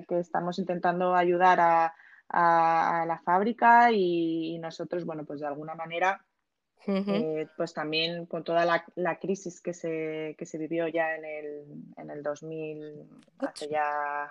[0.08, 1.94] que estamos intentando ayudar a,
[2.34, 6.24] la fábrica y, nosotros, bueno, pues de alguna manera,
[6.86, 11.64] eh, pues también con toda la, crisis que se, que se vivió ya en el,
[11.96, 13.08] en el 2000,
[13.38, 14.30] hace ya,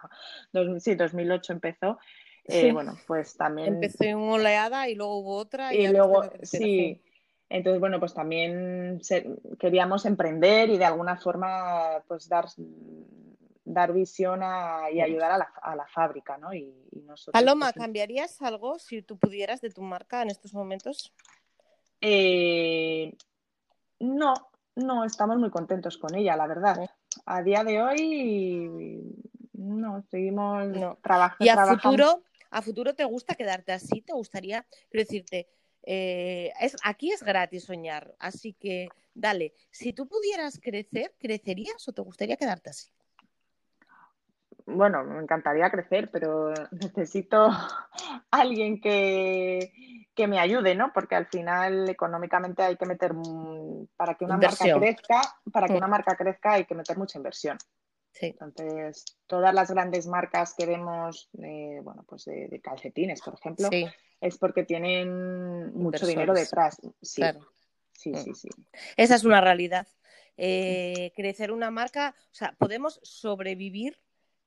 [0.80, 2.00] sí, 2008 empezó,
[2.46, 3.76] eh, bueno, pues también...
[3.76, 5.74] Empezó una oleada y luego hubo otra.
[5.74, 7.02] Y, luego, sí.
[7.50, 9.02] Entonces, bueno, pues también
[9.60, 12.46] queríamos emprender y de alguna forma pues dar,
[13.66, 14.42] dar visión
[14.94, 16.54] y ayudar a la, a la fábrica, ¿no?
[16.54, 16.74] Y,
[17.06, 21.14] nosotros, Paloma, pues, ¿cambiarías algo si tú pudieras de tu marca en estos momentos?
[22.02, 23.16] Eh,
[24.00, 24.34] no,
[24.76, 26.90] no, estamos muy contentos con ella, la verdad.
[27.26, 29.02] A día de hoy,
[29.54, 30.68] no, seguimos
[31.02, 31.46] trabajando.
[31.46, 34.02] ¿Y a futuro, a futuro te gusta quedarte así?
[34.02, 35.48] ¿Te gustaría, quiero decirte,
[35.84, 41.94] eh, es, aquí es gratis soñar, así que dale, si tú pudieras crecer, ¿crecerías o
[41.94, 42.90] te gustaría quedarte así?
[44.66, 47.50] Bueno, me encantaría crecer, pero necesito
[48.32, 49.72] alguien que,
[50.16, 50.92] que me ayude, ¿no?
[50.94, 53.14] Porque al final económicamente hay que meter
[53.96, 55.78] para que una marca crezca, para que mm.
[55.78, 57.58] una marca crezca hay que meter mucha inversión.
[58.20, 63.70] Entonces, todas las grandes marcas que vemos, eh, bueno, pues de, calcetines, por ejemplo,
[64.20, 66.80] es porque tienen mucho dinero detrás.
[67.02, 67.24] Sí.
[67.94, 68.18] Sí, mm.
[68.18, 68.50] sí, sí.
[68.98, 69.88] Esa es una realidad.
[70.38, 74.00] Eh, crecer una marca, o sea, podemos sobrevivir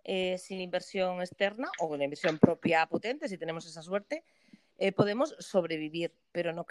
[0.05, 4.25] eh, sin inversión externa o con inversión propia potente, si tenemos esa suerte,
[4.97, 6.67] podemos sobrevivir, pero no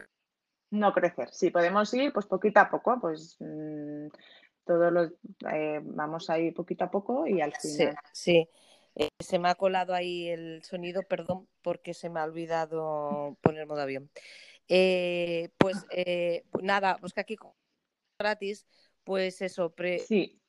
[0.73, 1.29] no crecer.
[1.31, 4.07] Sí, podemos ir pues poquito a poco, pues mm,
[4.65, 5.11] todos los
[5.51, 7.95] eh, vamos ahí poquito a poco y al final.
[8.11, 8.49] Sí,
[8.95, 13.67] eh, se me ha colado ahí el sonido, perdón, porque se me ha olvidado poner
[13.67, 14.09] modo avión.
[14.67, 15.86] Eh, pues
[16.61, 17.38] nada, pues que aquí
[18.17, 18.65] gratis,
[19.03, 19.73] pues eso,
[20.07, 20.41] sí.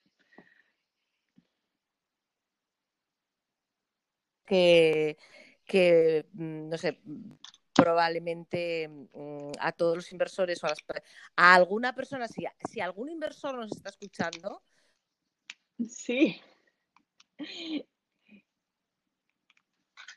[4.44, 5.16] Que,
[5.64, 7.00] que, mm, no sé,
[7.74, 13.72] probablemente mm, a todos los inversores o a, alguna persona, si, si algún inversor nos
[13.72, 14.62] está escuchando.
[15.88, 16.40] Sí.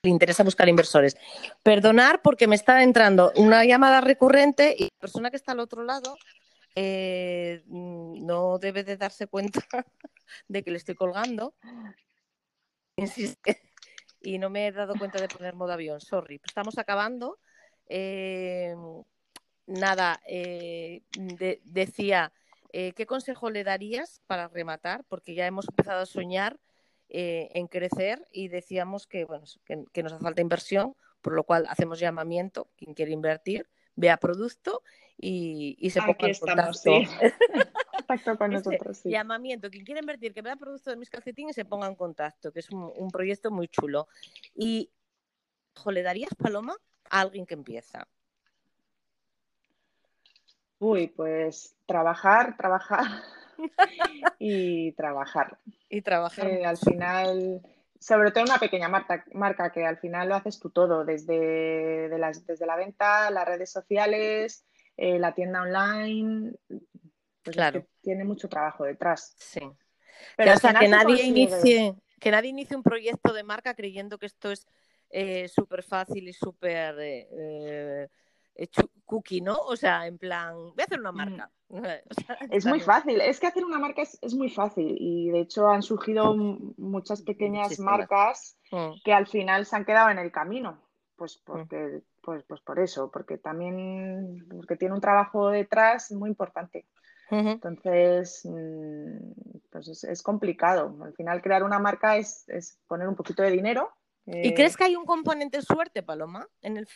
[0.04, 1.18] Le interesa buscar inversores.
[1.64, 5.84] Perdonar porque me está entrando una llamada recurrente y la persona que está al otro
[5.84, 6.16] lado
[6.76, 9.60] eh, mm, no debe de darse cuenta
[10.48, 11.56] de que le estoy colgando.
[12.96, 13.67] Insiste
[14.22, 16.42] y no me he dado cuenta de poner modo avión, sorry.
[16.46, 17.40] Estamos acabando.
[17.88, 18.76] Eh,
[19.66, 21.04] nada, eh,
[21.64, 22.32] decía,
[22.72, 25.04] eh, ¿qué consejo le darías para rematar?
[25.08, 26.60] Porque ya hemos empezado a soñar
[27.10, 32.00] en crecer y decíamos que, bueno, que, nos hace falta inversión, por lo cual hacemos
[32.00, 34.84] llamamiento, quien quiere invertir, vea producto
[35.18, 36.92] y, se ponga en contacto.
[38.38, 39.02] con nosotros.
[39.04, 42.60] Llamamiento, quien quiere invertir, que vea producto de mis calcetines, se ponga en contacto, que
[42.60, 44.08] es un, proyecto muy chulo.
[44.56, 44.90] Y,
[45.86, 46.76] ¿le darías, Paloma,
[47.10, 48.08] a alguien que empieza?
[50.80, 53.06] Uy, pues trabajar, trabajar
[54.40, 55.58] y trabajar.
[55.90, 56.48] Y trabajar.
[56.48, 57.62] Eh, al final,
[58.00, 62.46] sobre todo una pequeña marca, marca que al final lo haces tú todo, desde, las,
[62.46, 64.66] desde la venta, las redes sociales,
[64.98, 66.54] eh, la tienda online,
[67.48, 67.88] pues claro.
[68.02, 69.34] tiene mucho trabajo detrás.
[69.38, 69.62] Sí.
[70.36, 74.26] Pero o sea, que nadie inicie, que nadie inicie un proyecto de marca creyendo que
[74.26, 74.68] esto es
[75.10, 78.10] eh, súper fácil y súper eh,
[78.56, 78.68] eh,
[79.06, 79.56] cookie, ¿no?
[79.56, 81.50] O sea, en plan, voy a hacer una marca.
[82.52, 85.84] es muy fácil, es que hacer una marca es, muy fácil y de hecho han
[85.84, 89.04] surgido muchas pequeñas marcas mm.
[89.06, 90.82] que al final se han quedado en el camino.
[91.16, 91.44] Pues mm.
[91.46, 96.86] porque, pues, pues por eso, porque también porque tiene un trabajo detrás muy importante.
[97.30, 99.32] Entonces, mm,
[99.70, 100.96] pues es, complicado.
[101.04, 102.46] Al final crear una marca es,
[102.88, 103.92] poner un poquito de dinero.
[104.26, 106.48] ¿Y crees que hay un componente suerte, Paloma?
[106.62, 106.88] En el,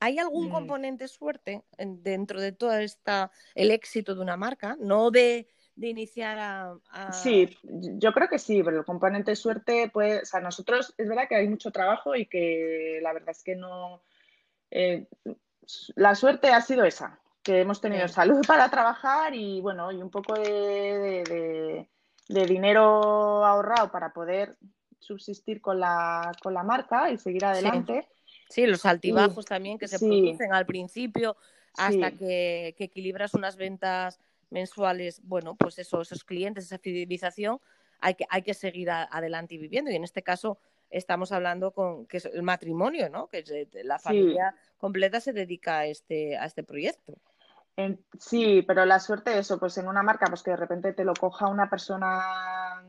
[0.00, 0.52] ¿Hay algún mm.
[0.52, 4.76] componente suerte dentro de todo esta, el éxito de una marca?
[4.80, 10.26] No de, iniciar a, Sí, yo creo que sí, pero el componente suerte, pues, o
[10.26, 14.02] sea, nosotros es verdad que hay mucho trabajo y que la verdad es que no...
[14.70, 15.06] Eh,
[15.96, 20.10] la suerte ha sido esa, que hemos tenido salud para trabajar y bueno, y un
[20.10, 21.86] poco de,
[22.28, 24.56] dinero ahorrado para poder
[24.98, 28.08] subsistir con la, con la marca y seguir adelante.
[28.48, 31.36] Sí, los altibajos también que se producen al principio
[31.76, 34.18] hasta que, equilibras unas ventas
[34.50, 37.60] mensuales, bueno, pues eso, esos clientes, esa fidelización,
[38.00, 39.90] hay que, hay que seguir adelante y viviendo.
[39.90, 40.58] Y en este caso
[40.90, 43.28] estamos hablando con que es el matrimonio, ¿no?
[43.28, 47.14] Que la familia completa se dedica a este, a este proyecto.
[48.18, 51.14] sí, pero la suerte eso, pues en una marca, pues que de repente te lo
[51.14, 52.82] coja una persona,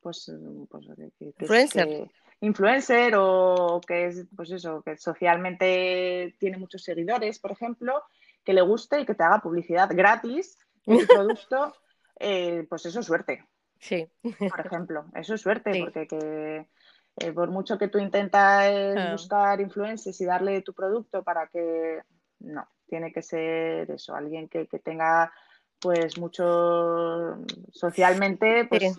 [0.00, 0.30] pues,
[0.68, 0.86] pues
[1.20, 2.08] influencer
[2.40, 8.02] influencer o que es, pues eso, que socialmente tiene muchos seguidores, por ejemplo,
[8.44, 11.74] que le guste y que te haga publicidad gratis de tu producto,
[12.18, 13.44] eh, pues eso es suerte.
[13.80, 14.08] Sí.
[14.22, 16.68] Por ejemplo, eso es suerte, porque que,
[17.16, 19.12] eh, por mucho que tú intentas ah.
[19.12, 22.00] buscar influencers y darle tu producto para que,
[22.40, 25.32] no, tiene que ser eso, alguien que, tenga
[25.78, 27.38] pues mucho
[27.70, 28.96] socialmente, pues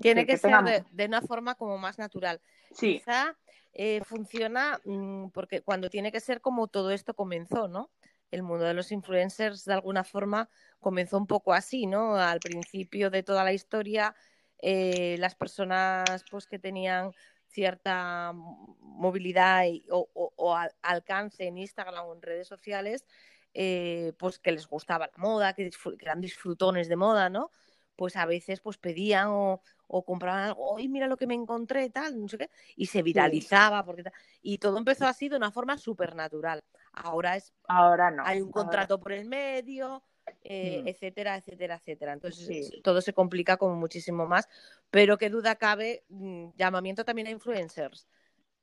[0.00, 0.52] tiene que, ser
[0.90, 2.40] de, una forma como más natural.
[2.72, 2.98] Sí.
[2.98, 3.36] Quizá
[3.72, 7.90] eh, funciona mm, porque cuando tiene que ser como todo esto comenzó, ¿no?
[8.34, 10.48] El mundo de los influencers de alguna forma
[10.80, 12.16] comenzó un poco así, ¿no?
[12.16, 14.16] Al principio de toda la historia,
[14.60, 17.12] eh, las personas pues que tenían
[17.46, 23.06] cierta movilidad o, alcance en Instagram o en redes sociales,
[23.54, 27.52] eh, pues que les gustaba la moda, que, que, eran disfrutones de moda, ¿no?
[27.94, 31.88] Pues a veces pues pedían o, o compraban algo, ¡ay, mira lo que me encontré!
[31.90, 34.02] tal, no sé qué, y se viralizaba, porque
[34.42, 36.64] y todo empezó así de una forma súper natural.
[36.94, 38.24] Ahora es, ahora no.
[38.24, 40.02] Hay un contrato por el medio,
[40.42, 40.88] eh, mm.
[40.88, 42.12] etcétera, etcétera, etcétera.
[42.12, 44.48] Entonces todo se complica como muchísimo más,
[44.90, 48.08] pero qué duda cabe, mm, llamamiento también a influencers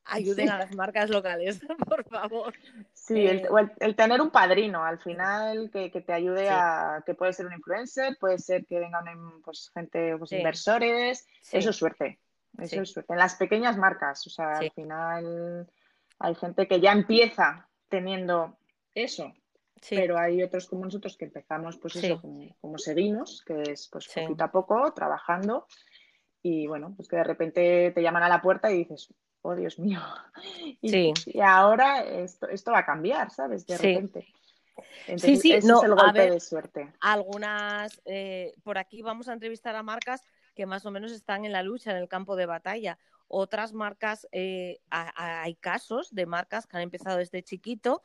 [0.05, 2.53] ayuden a las marcas locales, por favor.
[2.93, 3.47] Sí, el,
[3.79, 8.17] eh, tener un padrino al final que, te ayude a, que puede ser un influencer,
[8.19, 9.05] puede ser que vengan
[9.43, 12.19] pues, gente, pues, inversores, eso es suerte,
[12.57, 13.13] eso es suerte.
[13.13, 15.67] En las pequeñas marcas, o sea, al final
[16.19, 18.57] hay gente que ya empieza teniendo
[18.95, 19.33] eso,
[19.89, 24.43] pero hay otros como nosotros que empezamos, pues eso, como, seguimos, que es pues poquito
[24.43, 25.67] a poco, trabajando,
[26.41, 29.13] y bueno, pues que de repente te llaman a la puerta y dices,
[29.43, 29.99] oh Dios mío.
[30.81, 33.67] Y, y ahora esto, esto, va a cambiar, ¿sabes?
[33.67, 34.25] De repente.
[35.17, 36.91] sí, sí, ese es el golpe de suerte.
[37.01, 40.23] Algunas, eh, por aquí vamos a entrevistar a marcas
[40.55, 42.97] que más o menos están en la lucha, en el campo de batalla.
[43.34, 48.03] Otras marcas, eh, hay casos de marcas que han empezado desde chiquito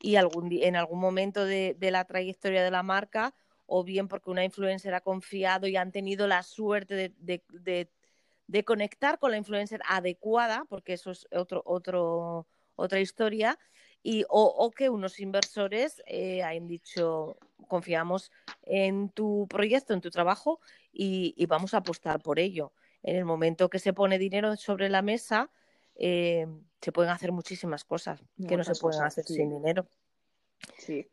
[0.00, 3.34] y algún, en algún momento de, la trayectoria de la marca,
[3.66, 9.30] o bien porque una influencer ha confiado y han tenido la suerte de, conectar con
[9.30, 13.56] la influencer adecuada, porque eso es otro, otro, otra historia,
[14.02, 17.36] y, o, que unos inversores eh, hayan dicho,
[17.68, 18.32] confiamos
[18.64, 20.58] en tu proyecto, en tu trabajo
[20.92, 22.72] y, vamos a apostar por ello.
[23.04, 25.50] En el momento que se pone dinero sobre la mesa,
[25.94, 26.46] eh,
[26.80, 29.86] se pueden hacer muchísimas cosas que no se pueden hacer sin dinero.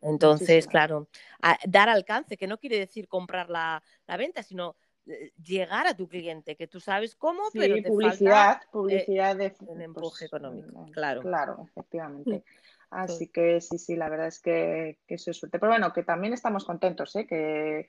[0.01, 1.07] Entonces, claro,
[1.67, 4.75] dar alcance, que no quiere decir comprar la, la venta, sino
[5.07, 9.53] eh, llegar a tu cliente, que tú sabes cómo, pero te publicidad, falta, publicidad de
[9.59, 11.21] un pues, empuje económico, claro.
[11.21, 12.43] Claro, efectivamente.
[12.91, 15.59] Así que sí, sí, la verdad es que, eso es suerte.
[15.59, 17.25] Pero bueno, que también estamos contentos, ¿eh?
[17.25, 17.85] que,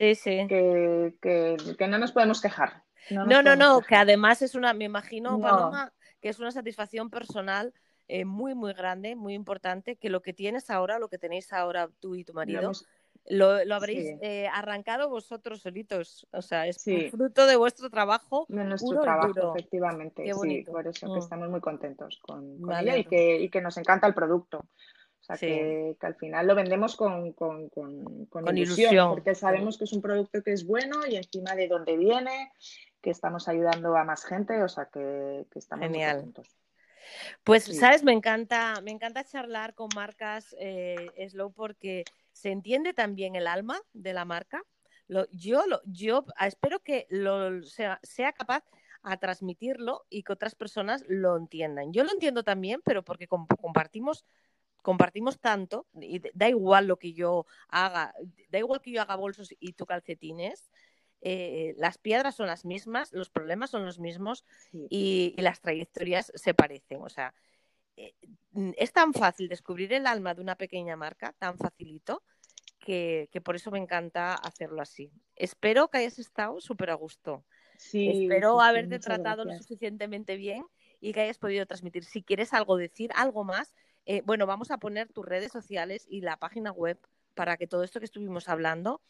[0.48, 2.84] Que, no nos podemos quejar.
[3.10, 7.74] No, no, no, que además es una, me imagino, Paloma, que es una satisfacción personal
[8.08, 11.88] eh, muy, muy grande, muy importante, que lo que tienes ahora, lo que tenéis ahora
[12.00, 12.72] tú y tu marido,
[13.26, 16.26] lo, lo habréis eh, arrancado vosotros solitos.
[16.32, 18.46] O sea, es fruto de vuestro trabajo.
[18.48, 20.24] De nuestro trabajo, efectivamente.
[20.42, 21.22] Sí, por eso que mm.
[21.22, 24.58] estamos muy contentos con, ella y que, y que nos encanta el producto.
[24.58, 29.92] O sea, que, al final lo vendemos con, con, con, ilusión, porque sabemos que es
[29.92, 32.50] un producto que es bueno y encima de dónde viene,
[33.02, 36.16] que estamos ayudando a más gente, o sea, que, estamos Genial.
[36.16, 36.56] muy contentos.
[37.44, 38.04] Pues, ¿sabes?
[38.04, 43.80] Me encanta, me encanta charlar con marcas eh, Slow porque se entiende también el alma
[43.92, 44.62] de la marca.
[45.32, 48.64] yo, yo espero que lo, sea, sea capaz
[49.02, 51.92] a transmitirlo y que otras personas lo entiendan.
[51.92, 54.24] Yo lo entiendo también, pero porque compartimos
[54.82, 58.12] compartimos tanto y da igual lo que yo haga,
[58.50, 60.70] da igual que yo haga bolsos y tú calcetines,
[61.24, 66.52] eh, las piedras son las mismas, los problemas son los mismos y, las trayectorias se
[66.52, 67.00] parecen.
[67.00, 67.32] O sea,
[67.96, 68.14] eh,
[68.76, 72.24] es tan fácil descubrir el alma de una pequeña marca, tan facilito,
[72.80, 75.12] que, por eso me encanta hacerlo así.
[75.36, 77.44] Espero que hayas estado súper a gusto.
[77.76, 80.64] Espero haberte tratado lo suficientemente bien
[81.00, 82.04] y que hayas podido transmitir.
[82.04, 83.72] Si quieres algo decir, algo más,
[84.06, 86.98] eh, bueno, vamos a poner tus redes sociales y la página web
[87.34, 89.00] para que todo esto que estuvimos hablando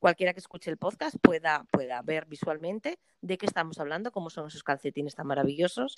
[0.00, 4.48] cualquiera que escuche el podcast pueda, pueda ver visualmente de qué estamos hablando, cómo son
[4.48, 5.94] esos calcetines tan maravillosos.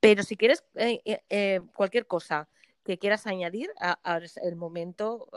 [0.00, 2.48] Pero si quieres eh, eh, eh, cualquier cosa
[2.84, 3.70] que quieras añadir,
[4.02, 5.28] ahora es el momento,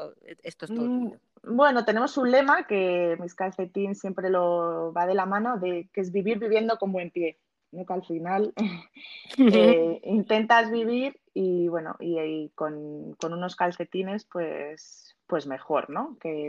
[0.43, 0.88] esto es todo.
[0.88, 5.89] Mm, bueno, tenemos un lema que mis calcetines siempre lo va de la mano, de
[5.93, 7.38] que es vivir viviendo con buen pie.
[7.72, 7.86] ¿no?
[7.86, 8.53] Que al final
[10.03, 16.18] intentas vivir y bueno, y, con, unos calcetines, pues, pues mejor, ¿no?
[16.20, 16.47] Que,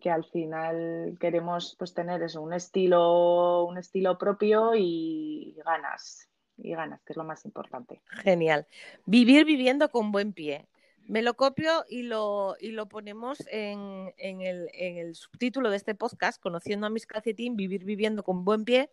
[0.00, 6.72] que al final queremos pues tener eso, un estilo, un estilo propio y ganas, y
[6.74, 8.00] ganas, que es lo más importante.
[8.22, 8.66] Genial.
[9.04, 10.66] Vivir viviendo con buen pie.
[11.06, 16.86] Me lo copio y lo, y lo ponemos en, el, subtítulo de este podcast, Conociendo
[16.86, 18.90] a mis calcetín, Vivir viviendo con buen pie.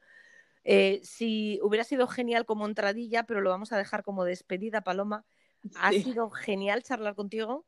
[0.63, 5.25] Eh, si hubiera sido genial como entradilla, pero lo vamos a dejar como despedida, Paloma.
[5.75, 7.65] Ha sido genial charlar contigo.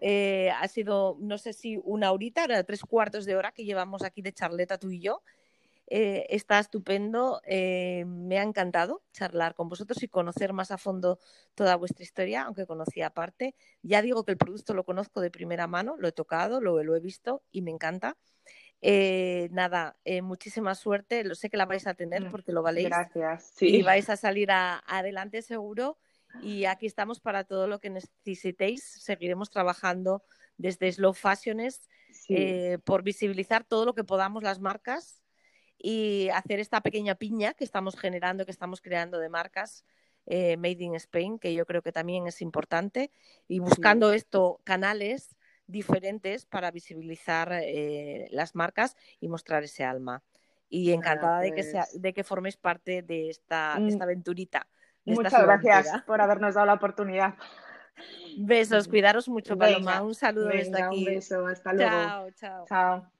[0.00, 4.22] Eh, ha sido, no sé si una horita, tres cuartos de hora que llevamos aquí
[4.22, 5.22] de charleta tú y yo.
[5.92, 11.18] Eh, está estupendo, eh, me ha encantado charlar con vosotros y conocer más a fondo
[11.56, 13.56] toda vuestra historia, aunque conocía aparte.
[13.82, 17.00] Ya digo que el producto lo conozco de primera mano, lo he tocado, lo, he
[17.00, 18.16] visto y me encanta.
[18.80, 22.88] nada, muchísima suerte, lo sé que la vais a tener mm, porque lo valéis.
[22.88, 23.60] Gracias.
[23.60, 25.98] Y vais a salir adelante seguro
[26.42, 28.84] y aquí estamos para todo lo que necesitéis.
[28.84, 30.22] Seguiremos trabajando
[30.56, 31.88] desde Slow Fashions
[32.28, 35.22] eh, por visibilizar todo lo que podamos las marcas
[35.78, 39.84] y hacer esta pequeña piña que estamos generando, que estamos creando de marcas
[40.26, 43.10] eh, Made in Spain, que yo creo que también es importante,
[43.48, 50.22] y buscando esto, canales diferentes para visibilizar eh, las marcas y mostrar ese alma.
[50.68, 54.68] Y encantada de, que sea, pues de que forméis parte de esta, de esta aventurita.
[55.04, 57.34] Muchas gracias por habernos dado la oportunidad.
[58.38, 60.02] Besos, cuidaros mucho, Paloma.
[60.02, 60.98] un saludo desde aquí.
[60.98, 61.90] Un beso, hasta luego.
[61.90, 62.64] Chao, chao.
[62.66, 63.19] Chao.